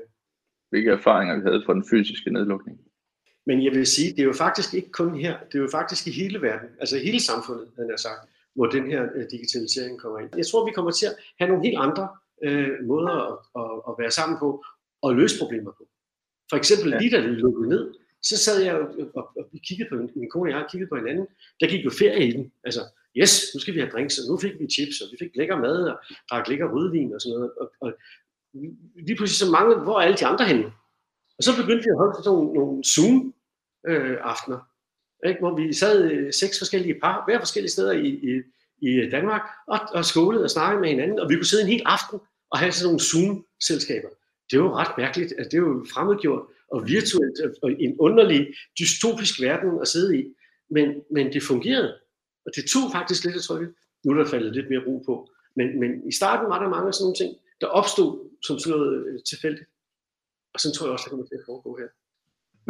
[0.69, 2.77] Hvilke erfaringer vi havde fra den fysiske nedlukning.
[3.45, 6.07] Men jeg vil sige, det er jo faktisk ikke kun her, det er jo faktisk
[6.07, 10.19] i hele verden, altså hele samfundet, han har sagt, hvor den her øh, digitalisering kommer
[10.19, 10.29] ind.
[10.37, 12.05] Jeg tror, vi kommer til at have nogle helt andre
[12.45, 14.49] øh, måder at, at, at være sammen på
[15.05, 15.83] og løse problemer på.
[16.49, 17.83] For eksempel lige da det lukkede ned,
[18.29, 21.27] så sad jeg og, og, og kiggede på, min kone og jeg kiggede på hinanden,
[21.59, 22.51] der gik jo ferie i den.
[22.63, 22.81] Altså,
[23.19, 25.57] yes, nu skal vi have drinks, og nu fik vi chips, og vi fik lækker
[25.65, 25.95] mad, og
[26.29, 27.51] drak lækker rødvin og sådan noget.
[27.61, 27.89] Og, og
[29.07, 30.67] lige pludselig så mange, hvor er alle de andre henne?
[31.37, 34.59] Og så begyndte vi at holde sådan nogle, nogle Zoom-aftener,
[35.27, 35.39] ikke?
[35.39, 38.41] hvor vi sad øh, seks forskellige par, hver forskellige steder i, i,
[38.81, 41.81] i Danmark, og, og skålede og snakkede med hinanden, og vi kunne sidde en hel
[41.85, 42.19] aften
[42.51, 44.09] og have sådan nogle Zoom-selskaber.
[44.51, 49.81] Det var ret mærkeligt, at det var fremmedgjort og virtuelt, og en underlig dystopisk verden
[49.81, 50.23] at sidde i,
[50.69, 51.93] men, men det fungerede.
[52.45, 53.73] Og det tog faktisk lidt at trykket.
[54.03, 55.29] Nu er der faldet lidt mere ro på.
[55.55, 58.11] Men, men i starten var der mange af sådan nogle ting, der opstod
[58.47, 59.69] som sådan noget øh, tilfældigt.
[60.53, 61.89] Og sådan tror jeg også, det kommer til at foregå her.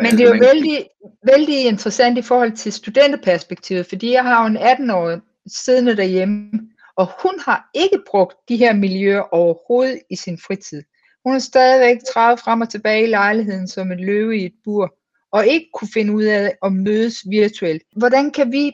[0.04, 0.88] Men det er jo vældig,
[1.26, 6.52] vældig interessant i forhold til studenterperspektivet, fordi jeg har jo en 18-årig siddende derhjemme,
[6.96, 10.84] og hun har ikke brugt de her miljøer overhovedet i sin fritid.
[11.24, 14.96] Hun har stadigvæk træet frem og tilbage i lejligheden som et løve i et bur,
[15.32, 17.84] og ikke kunne finde ud af at mødes virtuelt.
[17.96, 18.72] Hvordan kan vi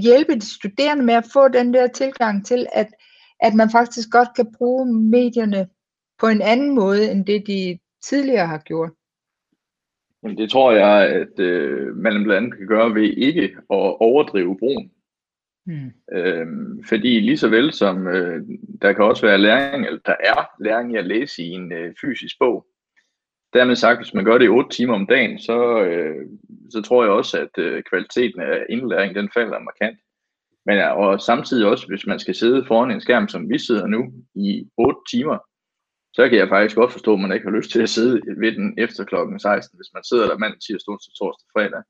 [0.00, 2.88] hjælpe de studerende med at få den der tilgang til, at,
[3.40, 5.68] at man faktisk godt kan bruge medierne
[6.20, 8.90] på en anden måde, end det de tidligere har gjort?
[10.24, 14.58] Jamen, det tror jeg, at øh, man blandt andet kan gøre ved ikke at overdrive
[14.58, 14.90] brugen.
[15.66, 15.92] Hmm.
[16.12, 18.42] Øhm, fordi lige så vel som øh,
[18.82, 21.94] der kan også være læring, eller der er læring i at læse i en øh,
[22.00, 22.66] fysisk bog,
[23.52, 26.26] dermed sagt, hvis man gør det i 8 timer om dagen, så, øh,
[26.70, 29.98] så tror jeg også, at øh, kvaliteten af indlæring, den falder markant.
[30.66, 34.12] Men og samtidig også, hvis man skal sidde foran en skærm, som vi sidder nu,
[34.34, 35.38] i 8 timer,
[36.16, 38.52] så kan jeg faktisk godt forstå, at man ikke har lyst til at sidde ved
[38.52, 41.82] den efter klokken 16, hvis man sidder der mandag, tirsdag, onsdag, torsdag, fredag.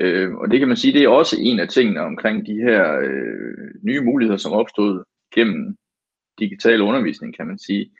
[0.00, 2.98] Øh, og det kan man sige, det er også en af tingene omkring de her
[2.98, 5.76] øh, nye muligheder, som opstod gennem
[6.38, 7.92] digital undervisning, kan man sige.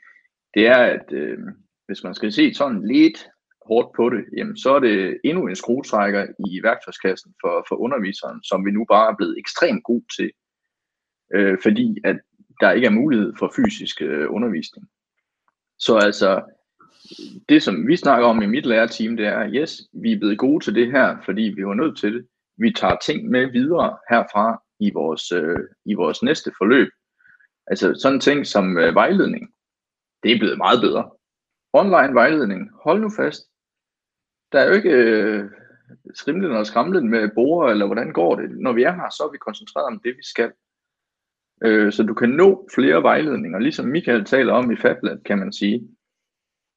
[0.53, 1.37] Det er, at øh,
[1.85, 3.27] hvis man skal se sådan lidt
[3.67, 8.43] hårdt på det, jamen, så er det endnu en skruetrækker i værktøjskassen for, for underviseren,
[8.43, 10.31] som vi nu bare er blevet ekstremt god til,
[11.35, 12.19] øh, fordi at
[12.61, 14.87] der ikke er mulighed for fysisk øh, undervisning.
[15.85, 16.41] Så altså,
[17.49, 20.63] det som vi snakker om i mit lærerteam, det er, yes, vi er blevet gode
[20.63, 22.27] til det her, fordi vi var nødt til det.
[22.57, 26.89] Vi tager ting med videre herfra i vores, øh, i vores næste forløb.
[27.67, 29.53] Altså sådan ting som øh, vejledning,
[30.23, 31.09] det er blevet meget bedre
[31.73, 32.69] online vejledning.
[32.83, 33.41] Hold nu fast.
[34.51, 35.49] Der er jo ikke øh,
[36.13, 38.49] skrimlen og skramlen med borer, eller hvordan går det.
[38.59, 40.51] Når vi er her, så er vi koncentreret om det, vi skal.
[41.61, 45.53] Øh, så du kan nå flere vejledninger, ligesom Michael taler om i FabLab, kan man
[45.53, 45.87] sige.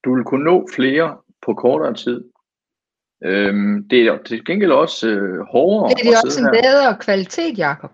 [0.05, 2.25] Du vil kunne nå flere på kortere tid.
[3.25, 5.89] Øhm, det er til gengæld også øh, hårdere.
[5.89, 6.63] Det er også en her.
[6.63, 7.91] bedre kvalitet, Jacob.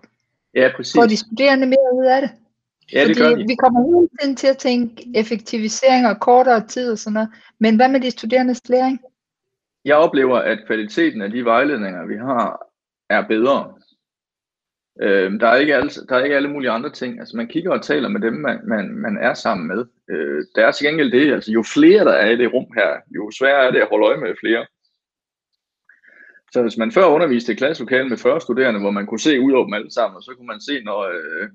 [0.55, 0.95] Ja, præcis.
[0.95, 2.31] Får de studerende mere ud af det?
[2.93, 3.45] Ja, det Fordi gør de.
[3.47, 7.29] vi kommer hele tiden til at tænke effektivisering og kortere tid og sådan noget.
[7.59, 8.99] Men hvad med de studerendes læring?
[9.85, 12.65] Jeg oplever, at kvaliteten af de vejledninger, vi har,
[13.09, 13.73] er bedre.
[15.01, 17.19] Øh, der, er ikke alle, der er ikke alle mulige andre ting.
[17.19, 19.85] Altså, man kigger og taler med dem, man, man, man er sammen med.
[20.09, 22.89] Øh, der er til gengæld det, altså jo flere der er i det rum her,
[23.15, 24.65] jo sværere er det at holde øje med flere.
[26.51, 29.51] Så hvis man før underviste i klasselokalet med 40 studerende, hvor man kunne se ud
[29.51, 31.49] over dem alle sammen, så kunne man se, når øh,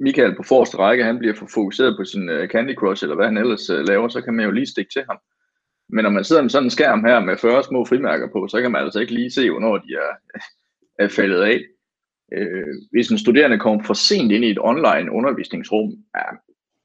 [0.00, 3.26] Michael på forreste række, han bliver for fokuseret på sin øh, Candy Crush, eller hvad
[3.26, 5.18] han ellers øh, laver, så kan man jo lige stikke til ham.
[5.88, 8.60] Men når man sidder med sådan en skærm her med 40 små frimærker på, så
[8.60, 10.40] kan man altså ikke lige se, hvornår de er, øh,
[10.98, 11.60] er faldet af.
[12.34, 16.28] Øh, hvis en studerende kommer for sent ind i et online undervisningsrum, ja,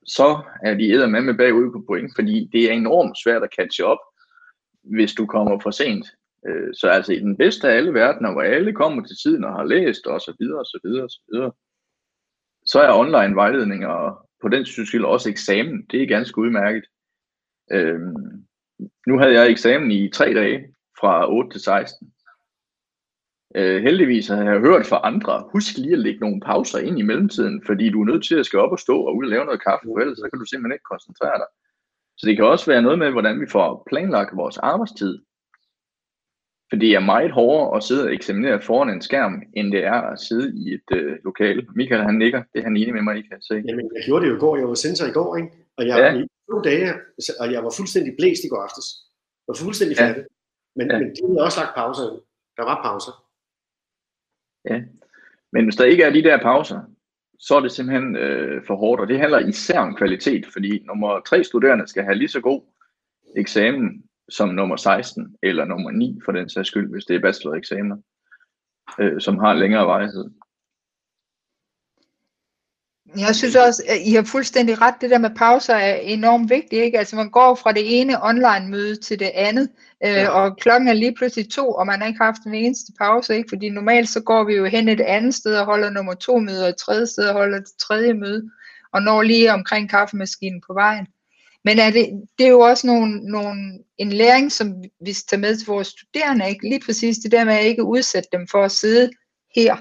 [0.05, 3.86] så er de med med bagud på point, fordi det er enormt svært at catche
[3.86, 3.99] op,
[4.83, 6.05] hvis du kommer for sent.
[6.47, 9.53] Øh, så altså i den bedste af alle verdener, hvor alle kommer til tiden og
[9.53, 11.51] har læst og så videre og så videre og så videre,
[12.65, 15.86] så er online vejledninger på den synes også eksamen.
[15.91, 16.83] Det er ganske udmærket.
[17.71, 18.45] Øhm,
[19.07, 22.13] nu havde jeg eksamen i tre dage fra 8 til 16.
[23.60, 27.02] Øh, heldigvis har jeg hørt fra andre, husk lige at lægge nogle pauser ind i
[27.02, 29.46] mellemtiden, fordi du er nødt til at skal op og stå og ud og lave
[29.46, 31.50] noget kaffe, for ellers så kan du simpelthen ikke koncentrere dig.
[32.17, 35.13] Så det kan også være noget med, hvordan vi får planlagt vores arbejdstid.
[36.70, 40.00] For det er meget hårdere at sidde og eksaminere foran en skærm, end det er
[40.12, 41.67] at sidde i et øh, lokale.
[41.76, 42.43] Michael, han nikker.
[42.54, 43.54] Det er han enig med mig, I kan se.
[43.67, 44.58] Jamen, jeg gjorde det jo i går.
[44.58, 45.50] Jeg var sensor i går, ikke?
[45.78, 46.20] Og jeg, Ja.
[46.20, 46.93] i to dage,
[47.39, 48.86] og jeg var fuldstændig blæst i går aftes.
[49.43, 50.04] Jeg var fuldstændig Ja.
[50.08, 50.24] færdig.
[50.76, 50.98] Men, Ja.
[51.00, 52.08] men de havde også lagt pauser.
[52.58, 53.13] Der var pauser.
[55.51, 56.82] Men hvis der ikke er de der pauser,
[57.39, 61.19] så er det simpelthen øh, for hårdt, og det handler især om kvalitet, fordi nummer
[61.19, 62.62] tre studerende skal have lige så god
[63.38, 67.97] eksamen som nummer 16, eller nummer 9 for den sags skyld, hvis det er bacheloreksamener,
[68.99, 70.25] øh, som har længere vejhed.
[73.15, 74.93] Jeg synes også, at I har fuldstændig ret.
[75.02, 76.82] Det der med pauser er enormt vigtigt.
[76.84, 77.00] Ikke?
[77.00, 79.70] Altså man går fra det ene online-møde til det andet,
[80.06, 80.30] øh, Ja.
[80.30, 83.36] og klokken er lige pludselig to, og man har ikke haft den eneste pause.
[83.36, 83.50] Ikke?
[83.50, 86.63] Fordi normalt så går vi jo hen et andet sted og holder nummer to møde,
[86.63, 88.50] og et tredje sted og holder det tredje møde,
[88.93, 91.08] og når lige omkring kaffemaskinen på vejen.
[91.65, 94.74] Men er det, det er jo også nogle, nogle, en læring, som
[95.06, 96.50] vi skal tage med til vores studerende.
[96.50, 96.70] Ikke?
[96.70, 99.10] Lige præcis det der med at ikke udsætte dem for at sidde
[99.56, 99.76] her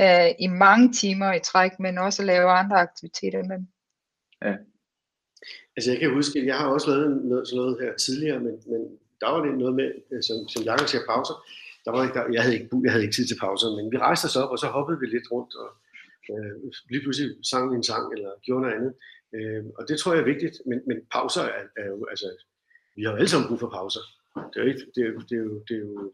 [0.00, 3.66] øh, i mange timer i træk, men også lave andre aktiviteter med dem.
[5.76, 8.80] Altså jeg kan huske, jeg har også lavet noget, sådan noget her tidligere, men, men
[9.20, 11.36] der var det noget med, øh, som, som Jakob siger, pauser.
[11.84, 13.96] Der var ikke, der, jeg, havde ikke, jeg havde ikke tid til pauser, men vi
[13.98, 15.68] rejste os op, og så hoppede vi lidt rundt, og
[16.30, 16.52] øh,
[16.90, 18.92] lige pludselig sang vi en sang, eller gjorde noget andet.
[19.36, 22.28] Øh, og det tror jeg er vigtigt, men, men pauser er, er jo, altså,
[22.96, 24.04] vi har jo alle sammen brug for pauser.
[24.50, 26.12] Det er jo ikke, det er, jo- det er, jo, det er jo,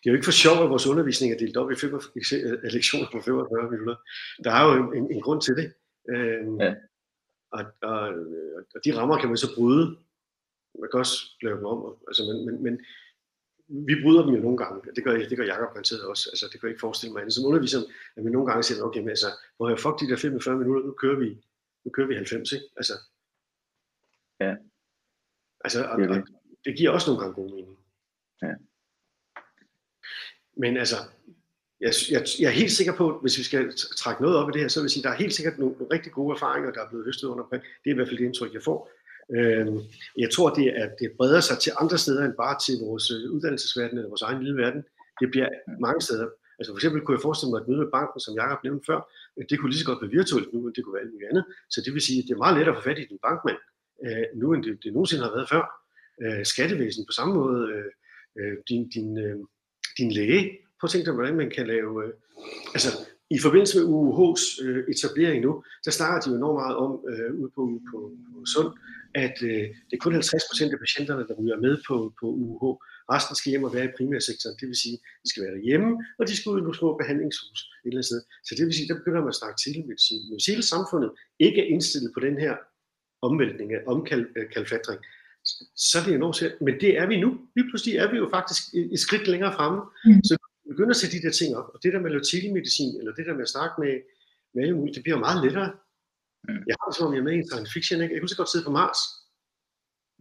[0.00, 2.72] det er jo ikke for sjov, at vores undervisning er delt op i 45, øh,
[2.72, 3.96] lektioner på 45 minutter.
[4.44, 5.66] Der er jo en, en, grund til det.
[6.12, 6.74] Øh, Ja.
[7.50, 8.00] og, og,
[8.74, 9.86] og de rammer kan man så bryde.
[10.80, 11.96] Man kan også lave dem om.
[12.08, 12.74] Altså, men, men, men
[13.86, 14.92] vi bryder dem jo nogle gange.
[14.96, 16.28] Det gør, det gør Jacob garanteret også.
[16.32, 17.34] Altså, det kan jeg ikke forestille mig andet.
[17.34, 17.78] Som underviser,
[18.16, 20.86] at vi nogle gange siger, okay, men altså, hvor jeg fuck de der 45 minutter,
[20.86, 21.28] nu kører vi,
[21.84, 22.66] nu kører vi 90, ikke?
[22.76, 22.92] Altså,
[24.40, 24.54] Ja.
[25.64, 26.24] Altså, og, Det er og, det.
[26.64, 27.78] det giver også nogle gange god mening.
[28.42, 28.54] Ja.
[30.58, 30.96] Men altså,
[31.80, 34.52] jeg, jeg, jeg er helt sikker på, at hvis vi skal trække noget op i
[34.52, 36.34] det her, så vil jeg sige, at der er helt sikkert nogle, nogle rigtig gode
[36.34, 38.90] erfaringer, der er blevet høstet under Det er i hvert fald det indtryk, jeg får.
[39.36, 39.66] Øh,
[40.24, 43.30] jeg tror, det, at det breder sig til andre steder end bare til vores øh,
[43.34, 44.82] uddannelsesverden eller vores egen lille verden.
[45.20, 45.48] Det bliver
[45.86, 46.28] mange steder.
[46.58, 49.00] Altså for eksempel kunne jeg forestille mig at møde med banken, som Jacob nævnte før.
[49.50, 51.44] Det kunne lige så godt være virtuelt nu, end det kunne være alt muligt andet.
[51.72, 53.60] Så det vil sige, at det er meget lettere at få fat i din bankmand
[54.06, 55.64] øh, nu, end det, det nogensinde har været før.
[56.22, 57.60] Øh, skattevæsen på samme måde.
[57.74, 57.90] Øh,
[58.40, 59.36] øh din, din, øh,
[59.98, 60.42] din læge.
[60.78, 62.04] Prøv at tænke dig, hvordan man kan lave...
[62.04, 62.12] Øh,
[62.74, 62.90] altså,
[63.30, 65.52] i forbindelse med UUH's øh, etablering nu,
[65.84, 67.98] der snakker de jo enormt meget om øh, ude på, på,
[68.32, 68.70] på Sund,
[69.24, 72.76] at øh, det er kun 50% af patienterne, der ryger med på, på UUH.
[73.14, 74.56] Resten skal hjem og være i primærsektoren.
[74.60, 76.90] Det vil sige, at de skal være derhjemme, og de skal ud i nogle små
[77.00, 78.20] behandlingshus et eller andet sted.
[78.46, 80.22] Så det vil sige, der begynder man at snakke telemedicin.
[80.26, 81.10] Men hvis hele samfundet
[81.46, 82.54] ikke er indstillet på den her
[83.28, 85.00] omvæltning af omkalfatring,
[85.88, 86.60] så er det enormt svært.
[86.60, 87.30] Men det er vi nu.
[87.56, 88.62] Lige pludselig er vi jo faktisk
[88.94, 89.80] et skridt længere fremme.
[90.04, 90.22] Mm.
[90.28, 90.32] Så
[90.64, 91.68] vi begynder at sætte de der ting op.
[91.74, 93.92] Og det der med telemedicin, eller det der med at snakke med,
[94.54, 95.70] med alle mulige, det bliver meget lettere.
[96.48, 96.62] Mm.
[96.68, 98.02] Jeg har det som om, jeg er med i en science fiction.
[98.02, 98.14] Ikke?
[98.14, 99.00] Jeg kunne så godt sidde på Mars.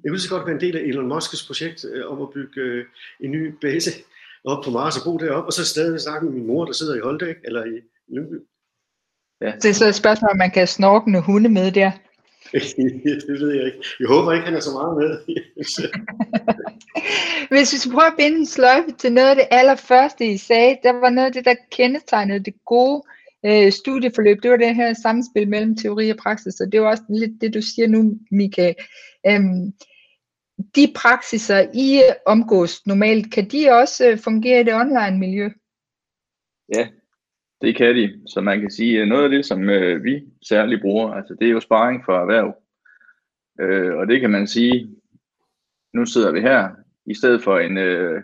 [0.03, 2.61] Jeg kunne så godt være en del af Elon Musks projekt øh, om at bygge
[2.61, 2.85] øh,
[3.19, 3.91] en ny base
[4.51, 6.95] op på Mars og bo deroppe, og så stadig snakke med min mor, der sidder
[6.95, 7.75] i Holbæk eller i
[8.07, 8.37] Lyngby.
[9.41, 11.91] Det er så et spørgsmål, om man kan snorke med hunde med der.
[13.27, 13.83] det ved jeg ikke.
[13.99, 15.11] Jeg håber ikke, han er så meget med.
[17.51, 20.77] Hvis vi skal prøve at binde en sløjfe til noget af det allerførste, I sagde,
[20.83, 23.03] der var noget af det, der kendetegnede det gode
[23.45, 24.43] øh, studieforløb.
[24.43, 27.41] Det var det her samspil mellem teori og praksis, og det er jo også lidt
[27.41, 28.75] det, du siger nu, Michael.
[29.27, 29.73] Øhm,
[30.75, 35.49] de praksiser, I omgås normalt, kan de også øh, fungere i det online-miljø?
[36.75, 36.87] Ja,
[37.61, 38.21] det kan de.
[38.27, 41.47] Så man kan sige, at noget af det, som øh, vi særligt bruger, altså det
[41.47, 42.55] er jo sparring for erhverv.
[43.61, 44.89] Øh, og det kan man sige,
[45.93, 46.69] nu sidder vi her,
[47.05, 48.23] i stedet for en, øh,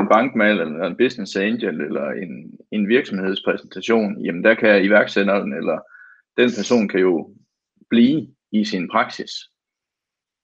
[0.00, 5.78] en bankmal, eller en business angel, eller en, en virksomhedspræsentation, jamen der kan iværksætteren, eller
[6.36, 7.34] den person kan jo
[7.90, 9.30] blive i sin praksis,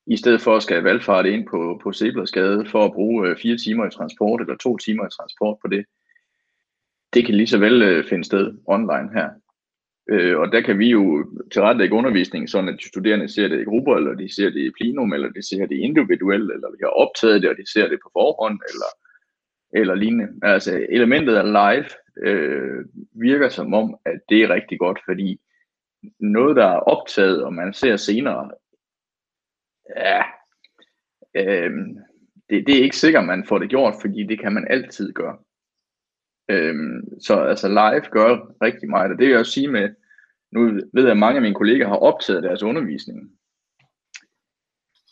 [0.06, 3.56] i stedet for at skal valgfarte ind på, på Seblersgade for at bruge øh, fire
[3.56, 5.84] timer i transport, eller to timer i transport på det
[7.14, 9.30] det kan lige så vel øh, finde sted online her.
[10.10, 13.64] Øh, og der kan vi jo tilrettelægge undervisningen, sådan at de studerende ser det i
[13.64, 16.90] grupper, eller de ser det i plenum, eller de ser det individuelt, eller vi har
[16.90, 18.90] optaget det, og de ser det på forhånd, eller,
[19.72, 20.28] eller lignende.
[20.42, 21.88] Altså elementet af live
[22.26, 25.40] øh, virker som om, at det er rigtig godt, fordi
[26.20, 28.50] noget, der er optaget, og man ser senere,
[29.96, 30.22] ja,
[31.36, 31.70] øh,
[32.50, 35.38] det, det er ikke sikkert, man får det gjort, fordi det kan man altid gøre.
[36.50, 39.90] Øhm, så altså live gør rigtig meget, og det vil jeg også sige med,
[40.52, 43.30] nu ved jeg, at mange af mine kolleger har optaget deres undervisning.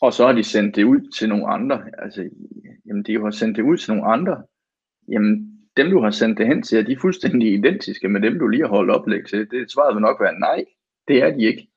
[0.01, 1.83] Og så har de sendt det ud til nogle andre.
[1.97, 2.29] Altså,
[2.85, 4.43] jamen, de har sendt det ud til nogle andre.
[5.07, 8.47] Jamen, dem du har sendt det hen til, er de fuldstændig identiske med dem, du
[8.47, 9.51] lige har holdt oplæg til.
[9.51, 10.65] Det svaret vil nok være nej.
[11.07, 11.67] Det er de ikke.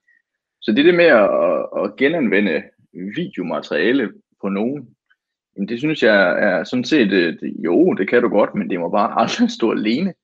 [0.61, 4.96] Så det der med at, at genanvende videomateriale på nogen,
[5.57, 8.81] jamen det synes jeg er sådan set, øh, jo, det kan du godt, men det
[8.81, 10.15] må bare aldrig stå alene.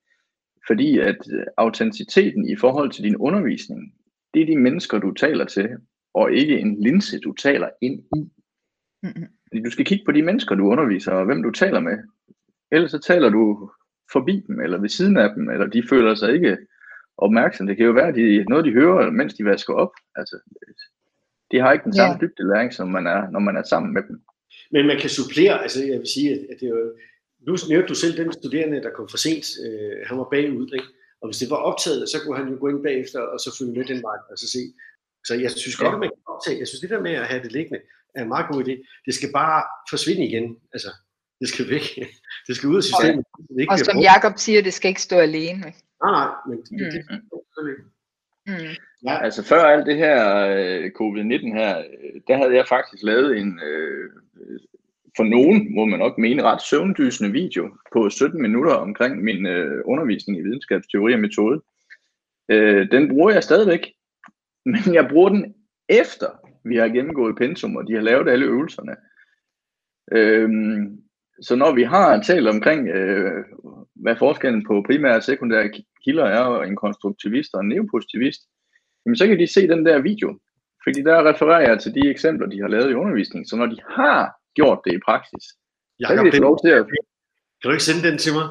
[0.67, 3.95] Fordi at øh, autenticiteten i forhold til din undervisning,
[4.35, 5.69] det er de mennesker, du taler til,
[6.15, 8.31] og ikke en linse, du taler ind i.
[9.03, 9.65] Mm-hmm.
[9.65, 11.99] Du skal kigge på de mennesker, du underviser, og hvem du taler med.
[12.73, 13.71] Ellers så taler du
[14.13, 16.59] forbi dem, eller ved siden af dem, eller de føler sig ikke
[17.19, 17.67] opmærksom.
[17.67, 19.91] Det kan jo være, at de, noget de hører, mens de vasker op.
[20.17, 20.37] Altså,
[21.51, 22.27] de har ikke den samme ja.
[22.27, 24.23] dybde læring, som man er, når man er sammen med dem.
[24.71, 26.95] Men man kan supplere, altså jeg vil sige, at det er jo,
[27.47, 30.89] nu nævnte du selv den studerende, der kom for sent, øh, han var bagud, ikke?
[31.21, 33.73] og hvis det var optaget, så kunne han jo gå ind bagefter og så følge
[33.73, 34.63] med den vej og så se.
[35.27, 36.59] Så jeg synes godt, at man kan optage.
[36.59, 37.81] Jeg synes, det der med at have det liggende,
[38.15, 38.75] er en meget god idé.
[39.07, 39.59] Det skal bare
[39.91, 40.57] forsvinde igen.
[40.75, 40.91] Altså,
[41.41, 41.87] det skal væk.
[42.47, 43.25] Det skal ud af systemet.
[43.35, 45.67] Og, og som Jakob siger, det skal ikke stå alene.
[46.03, 46.79] Nej, nej, men det, mm.
[46.79, 47.75] det, det,
[48.49, 48.75] Mm.
[49.05, 49.25] Ja.
[49.25, 53.61] Altså før alt det her øh, covid-19 her, øh, der havde jeg faktisk lavet en,
[53.65, 54.11] øh,
[55.17, 59.83] for nogen må man nok mene, ret søvndysende video på 17 minutter omkring min øh,
[59.85, 61.61] undervisning i videnskabsteori og metode.
[62.49, 63.93] Øh, den bruger jeg stadigvæk,
[64.73, 65.55] men jeg bruger den
[65.89, 66.29] efter
[66.65, 68.97] vi har gennemgået pensum, og de har lavet alle øvelserne.
[70.13, 70.51] Øh,
[71.43, 73.45] så når vi har talt omkring, øh,
[74.03, 75.71] hvad forskellen på primære og sekundære
[76.05, 78.41] kilder er, og en konstruktivist og en neopositivist,
[79.07, 80.39] jamen så kan de se den der video.
[80.85, 83.49] Fordi der refererer jeg til de eksempler, de har lavet i undervisningen.
[83.49, 85.45] Så når de har gjort det i praksis,
[86.01, 86.87] jeg så kan de få lov til at...
[87.59, 88.49] Kan du ikke sende den til mig?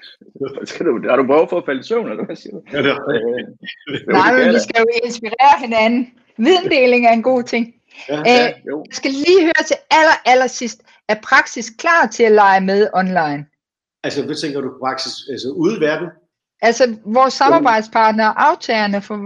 [0.70, 2.62] skal du, har du behov for at falde i søvn, eller hvad siger du?
[2.72, 6.02] Ja, det er øh, Nej, men vi skal jo inspirere hinanden.
[6.36, 7.74] Videndeling er en god ting.
[8.08, 10.82] Ja, ja, øh, jeg skal lige høre til aller, aller sidst.
[11.08, 13.46] Er praksis klar til at lege med online?
[14.04, 15.12] Altså, hvad tænker du på praksis?
[15.30, 16.08] Altså ude i verden?
[16.62, 19.16] Altså, vores samarbejdspartnere, aftagerne for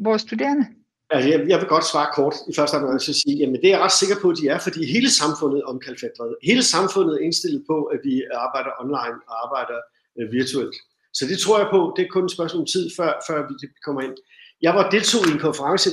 [0.00, 0.66] vores studerende?
[1.10, 3.66] Altså, jeg, jeg vil godt svare kort i første omgang til at sige, jamen det
[3.66, 6.36] er jeg ret sikker på, at de er, fordi hele samfundet er omkalfatret.
[6.42, 8.14] Hele samfundet er indstillet på, at vi
[8.46, 9.78] arbejder online og arbejder
[10.18, 10.76] uh, virtuelt.
[11.18, 13.54] Så det tror jeg på, det er kun et spørgsmål om tid, før, før vi
[13.86, 14.16] kommer ind.
[14.62, 15.88] Jeg var deltog i en konference,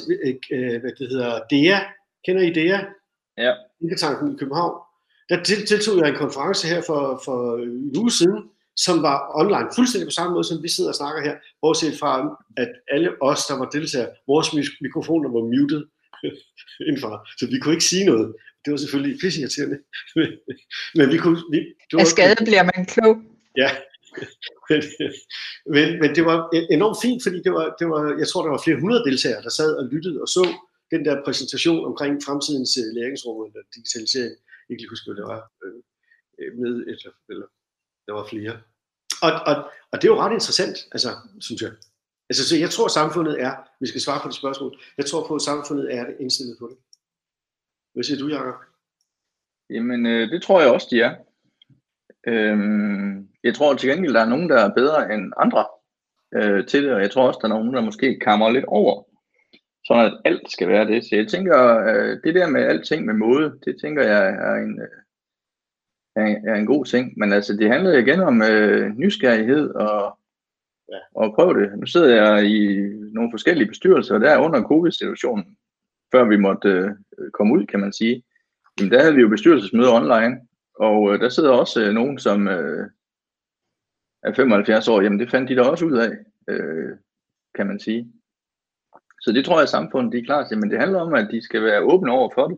[0.56, 1.80] øh, hvad det hedder, DEA,
[2.25, 2.80] kender I DEA?
[3.38, 3.54] Ja.
[3.97, 4.75] Tanken i København.
[5.31, 8.39] Der deltog jeg en konference her for, for en uge siden,
[8.85, 12.11] som var online, fuldstændig på samme måde, som vi sidder og snakker her, bortset fra,
[12.57, 14.47] at alle os, der var deltagere, vores
[14.85, 15.83] mikrofoner var muted
[16.87, 18.27] indenfor, så vi kunne ikke sige noget.
[18.63, 19.77] Det var selvfølgelig pisseirriterende.
[20.97, 21.37] men vi kunne...
[21.51, 23.13] Vi, det var, Af skade bliver man klog.
[23.57, 23.69] Ja,
[24.69, 24.79] men,
[25.75, 26.37] men, men det var
[26.77, 29.49] enormt fint, fordi det var, det var, jeg tror, der var flere hundrede deltagere, der
[29.49, 30.43] sad og lyttede og så
[30.93, 34.35] den der præsentation omkring fremtidens øh, læringsrum og digitalisering
[34.71, 35.41] ikke lige huske, hvad det var.
[35.63, 35.79] Øh,
[36.39, 37.47] øh, med, eller, eller
[38.05, 38.53] der var flere.
[39.25, 39.55] Og, og,
[39.91, 41.71] og det er jo ret interessant, altså, synes jeg.
[42.29, 45.27] Altså, så jeg tror, at samfundet er, vi skal svare på det spørgsmål, jeg tror
[45.27, 46.77] på, at samfundet er indstillet på det.
[47.93, 48.60] Hvad siger du, Jacob?
[49.69, 51.13] Jamen, øh, det tror jeg også, de er.
[52.27, 55.65] Øhm, jeg tror til gengæld, der er nogen, der er bedre end andre
[56.36, 59.03] øh, til det, og jeg tror også, der er nogen, der måske kammer lidt over,
[59.87, 61.03] sådan at alt skal være det.
[61.03, 64.81] Så jeg tænker, øh, det der med alting med måde, det tænker jeg er en,
[64.81, 65.01] øh,
[66.15, 67.13] er, er en god ting.
[67.17, 70.19] Men altså, det handler igen om øh, nysgerrighed og,
[70.91, 70.99] ja.
[71.15, 71.79] og prøve det.
[71.79, 72.77] Nu sidder jeg i
[73.13, 75.57] nogle forskellige bestyrelser, der under covid-situationen,
[76.11, 78.23] før vi måtte øh, komme ud, kan man sige.
[78.79, 80.41] Jamen, der havde vi jo bestyrelsesmøder online,
[80.75, 82.89] og øh, der sidder også øh, nogen, som øh,
[84.23, 85.01] er 75 år.
[85.01, 86.11] Jamen, det fandt de da også ud af,
[86.47, 86.97] øh,
[87.55, 88.13] kan man sige.
[89.21, 91.27] Så det tror jeg, at samfundet de er klar til, men det handler om, at
[91.31, 92.57] de skal være åbne over for det.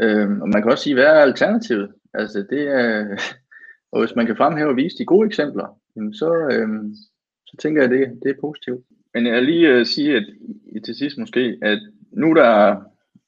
[0.00, 1.92] Øhm, og man kan også sige, hvad er alternativet?
[2.14, 3.16] Altså det er,
[3.92, 6.94] og hvis man kan fremhæve og vise de gode eksempler, jamen så, øhm,
[7.46, 8.84] så tænker jeg, at det, det er positivt.
[9.14, 10.24] Men jeg vil lige øh, sige at,
[10.84, 11.78] til sidst måske, at
[12.12, 12.76] nu, der,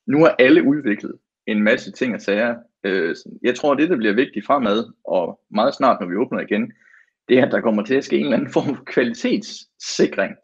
[0.07, 1.13] nu er alle udviklet
[1.47, 2.57] en masse ting og sager.
[2.85, 6.73] Øh, jeg tror, det, der bliver vigtigt fremad, og meget snart, når vi åbner igen,
[7.29, 10.37] det er, at der kommer til at ske en eller anden form for kvalitetssikring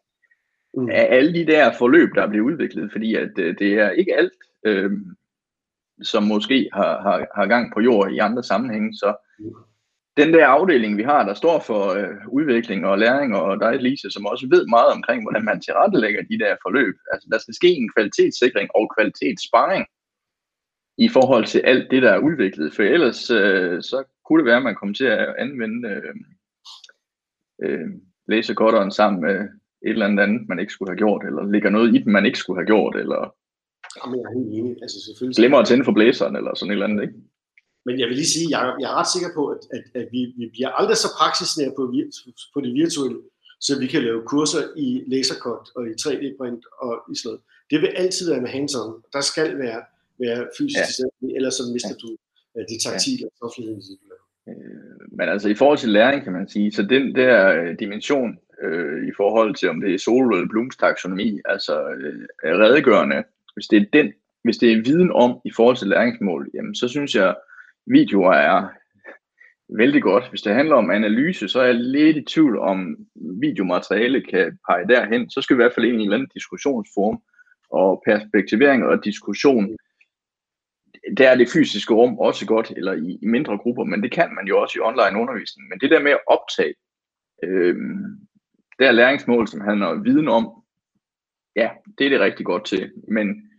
[0.73, 0.89] mm.
[0.89, 4.33] af alle de der forløb, der bliver udviklet, fordi at øh, det er ikke alt,
[4.65, 4.91] øh,
[6.01, 8.93] som måske har, har, har gang på jord i andre sammenhænge.
[8.93, 9.15] Så
[10.17, 13.81] den der afdeling, vi har, der står for øh, udvikling og læring, og der er
[13.81, 16.95] Lise, som også ved meget omkring, hvordan man tilrettelægger de der forløb.
[17.11, 19.85] Altså, der skal ske en kvalitetssikring og kvalitetssparing
[20.97, 22.73] i forhold til alt det, der er udviklet.
[22.73, 26.15] For ellers øh, så kunne det være, at man kommer til at anvende øh,
[27.63, 27.89] øh,
[28.27, 29.47] læsekorteren sammen med
[29.85, 32.25] et eller andet andet, man ikke skulle have gjort, eller ligger noget i den, man
[32.25, 33.35] ikke skulle have gjort, eller
[33.97, 34.73] Jamen, jeg er helt enig.
[34.81, 35.37] Altså, selvfølgelig.
[35.41, 37.15] Glemmer at tænde for blæseren eller sådan et eller andet, ikke?
[37.85, 40.21] Men jeg vil lige sige, jeg, jeg er ret sikker på, at, at, at vi,
[40.39, 41.83] vi bliver aldrig så praksisnære på,
[42.53, 43.19] på det virtuelle,
[43.59, 47.41] så vi kan lave kurser i lasercut og i 3D-print og i sådan noget.
[47.71, 48.91] Det vil altid være med hands-on.
[49.15, 49.81] Der skal være,
[50.19, 51.27] være fysisk ja.
[51.37, 52.01] ellers så mister ja.
[52.03, 52.09] du
[52.55, 53.45] uh, det taktile ja.
[53.45, 53.51] og
[54.47, 54.55] øh,
[55.17, 59.07] Men altså i forhold til læring, kan man sige, så den der øh, dimension øh,
[59.07, 63.81] i forhold til, om det er Sol eller Blooms taksonomi, altså øh, redegørende, hvis det
[63.81, 67.35] er den, hvis det er viden om i forhold til læringsmål, jamen så synes jeg,
[67.85, 68.67] videoer er
[69.69, 70.29] vældig godt.
[70.29, 74.87] Hvis det handler om analyse, så er jeg lidt i tvivl om videomateriale kan pege
[74.87, 75.29] derhen.
[75.29, 77.21] Så skal vi i hvert fald ind i en eller anden diskussionsform
[77.69, 79.77] og perspektivering og diskussion.
[81.17, 84.33] Der er det fysiske rum også godt, eller i, i mindre grupper, men det kan
[84.35, 85.69] man jo også i online undervisning.
[85.69, 86.73] Men det der med at optage,
[87.43, 87.75] øh,
[88.79, 90.63] det her læringsmål, som han har viden om,
[91.55, 92.91] ja, det er det rigtig godt til.
[93.07, 93.49] Men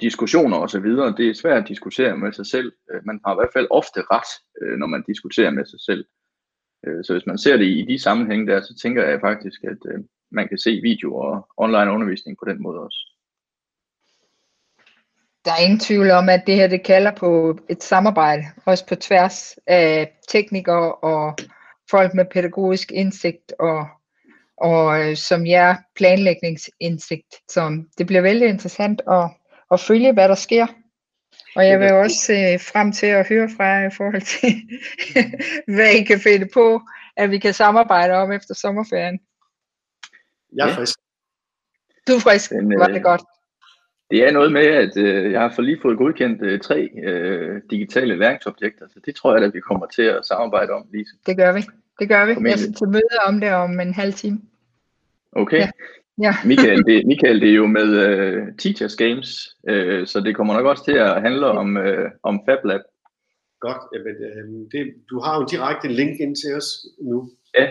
[0.00, 2.72] diskussioner og så videre, det er svært at diskutere med sig selv.
[2.90, 4.30] Øh, man har i hvert fald ofte ret,
[4.62, 6.04] øh, når man diskuterer med sig selv.
[6.86, 10.02] Øh, så hvis man ser det i de sammenhænge der, så tænker jeg faktisk, at
[10.30, 13.00] man kan se video og online undervisning på den måde også.
[15.44, 18.94] Der er ingen tvivl om, at det her det kalder på et samarbejde, også på
[18.94, 21.36] tværs af teknikere og
[21.90, 23.86] folk med pædagogisk indsigt og,
[24.56, 27.34] og som jer planlægningsindsigt.
[27.48, 29.30] Så det bliver vældig interessant at
[29.72, 30.66] og følge, hvad der sker.
[31.56, 34.52] Og jeg vil også se frem til at høre fra jer i forhold til,
[35.74, 36.80] hvad I kan finde på,
[37.16, 39.20] at vi kan samarbejde om efter sommerferien.
[40.56, 40.98] Jeg er frisk.
[42.08, 43.22] Du er frisk, Men, var det øh, godt.
[44.10, 47.62] Det er noget med, at øh, jeg har for lige fået godkendt øh, tre øh,
[47.70, 51.16] digitale læringsobjekter, så det tror jeg, at vi kommer til at samarbejde om, Lise.
[51.26, 51.62] Det gør vi.
[52.00, 52.48] Det gør vi.
[52.48, 54.40] Jeg skal til møde om det om en halv time.
[55.32, 55.58] Okay.
[55.58, 55.70] Ja.
[56.18, 56.34] Ja.
[56.50, 60.66] Michael, det, Michael, det er jo med uh, Teachers Games, uh, så det kommer nok
[60.66, 62.80] også til at handle om, uh, om Fab Lab.
[63.60, 66.68] Godt, Jamen, uh, det, du har jo direkte link ind til os
[67.02, 67.30] nu.
[67.58, 67.66] Ja,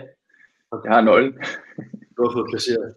[0.84, 1.34] jeg har nøglen.
[2.18, 2.96] du har fået placeret.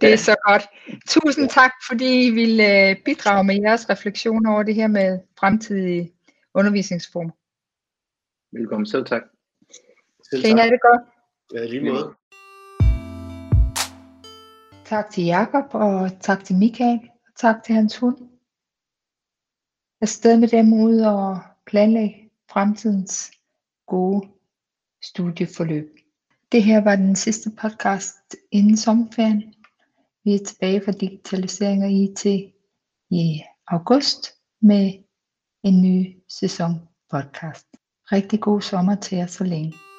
[0.00, 0.62] Det er så godt.
[1.08, 6.12] Tusind tak, fordi I ville bidrage med jeres refleksion over det her med fremtidige
[6.54, 7.32] undervisningsformer.
[8.52, 9.22] Velkommen, selv tak.
[10.30, 10.48] Selv tak.
[10.48, 11.02] Kan I have det godt?
[11.54, 12.14] Ja, lige måde.
[14.84, 18.16] Tak til Jakob og tak til Michael og tak til hans hund.
[20.00, 23.30] Afsted med dem ud og planlægge fremtidens
[23.86, 24.28] gode
[25.02, 25.98] studieforløb.
[26.52, 29.54] Det her var den sidste podcast inden sommerferien.
[30.24, 32.26] Vi er tilbage fra digitalisering og IT
[33.10, 34.26] i august
[34.60, 34.92] med
[35.64, 37.66] en ny sæson podcast.
[38.12, 39.89] Rigtig god sommer til jer så længe.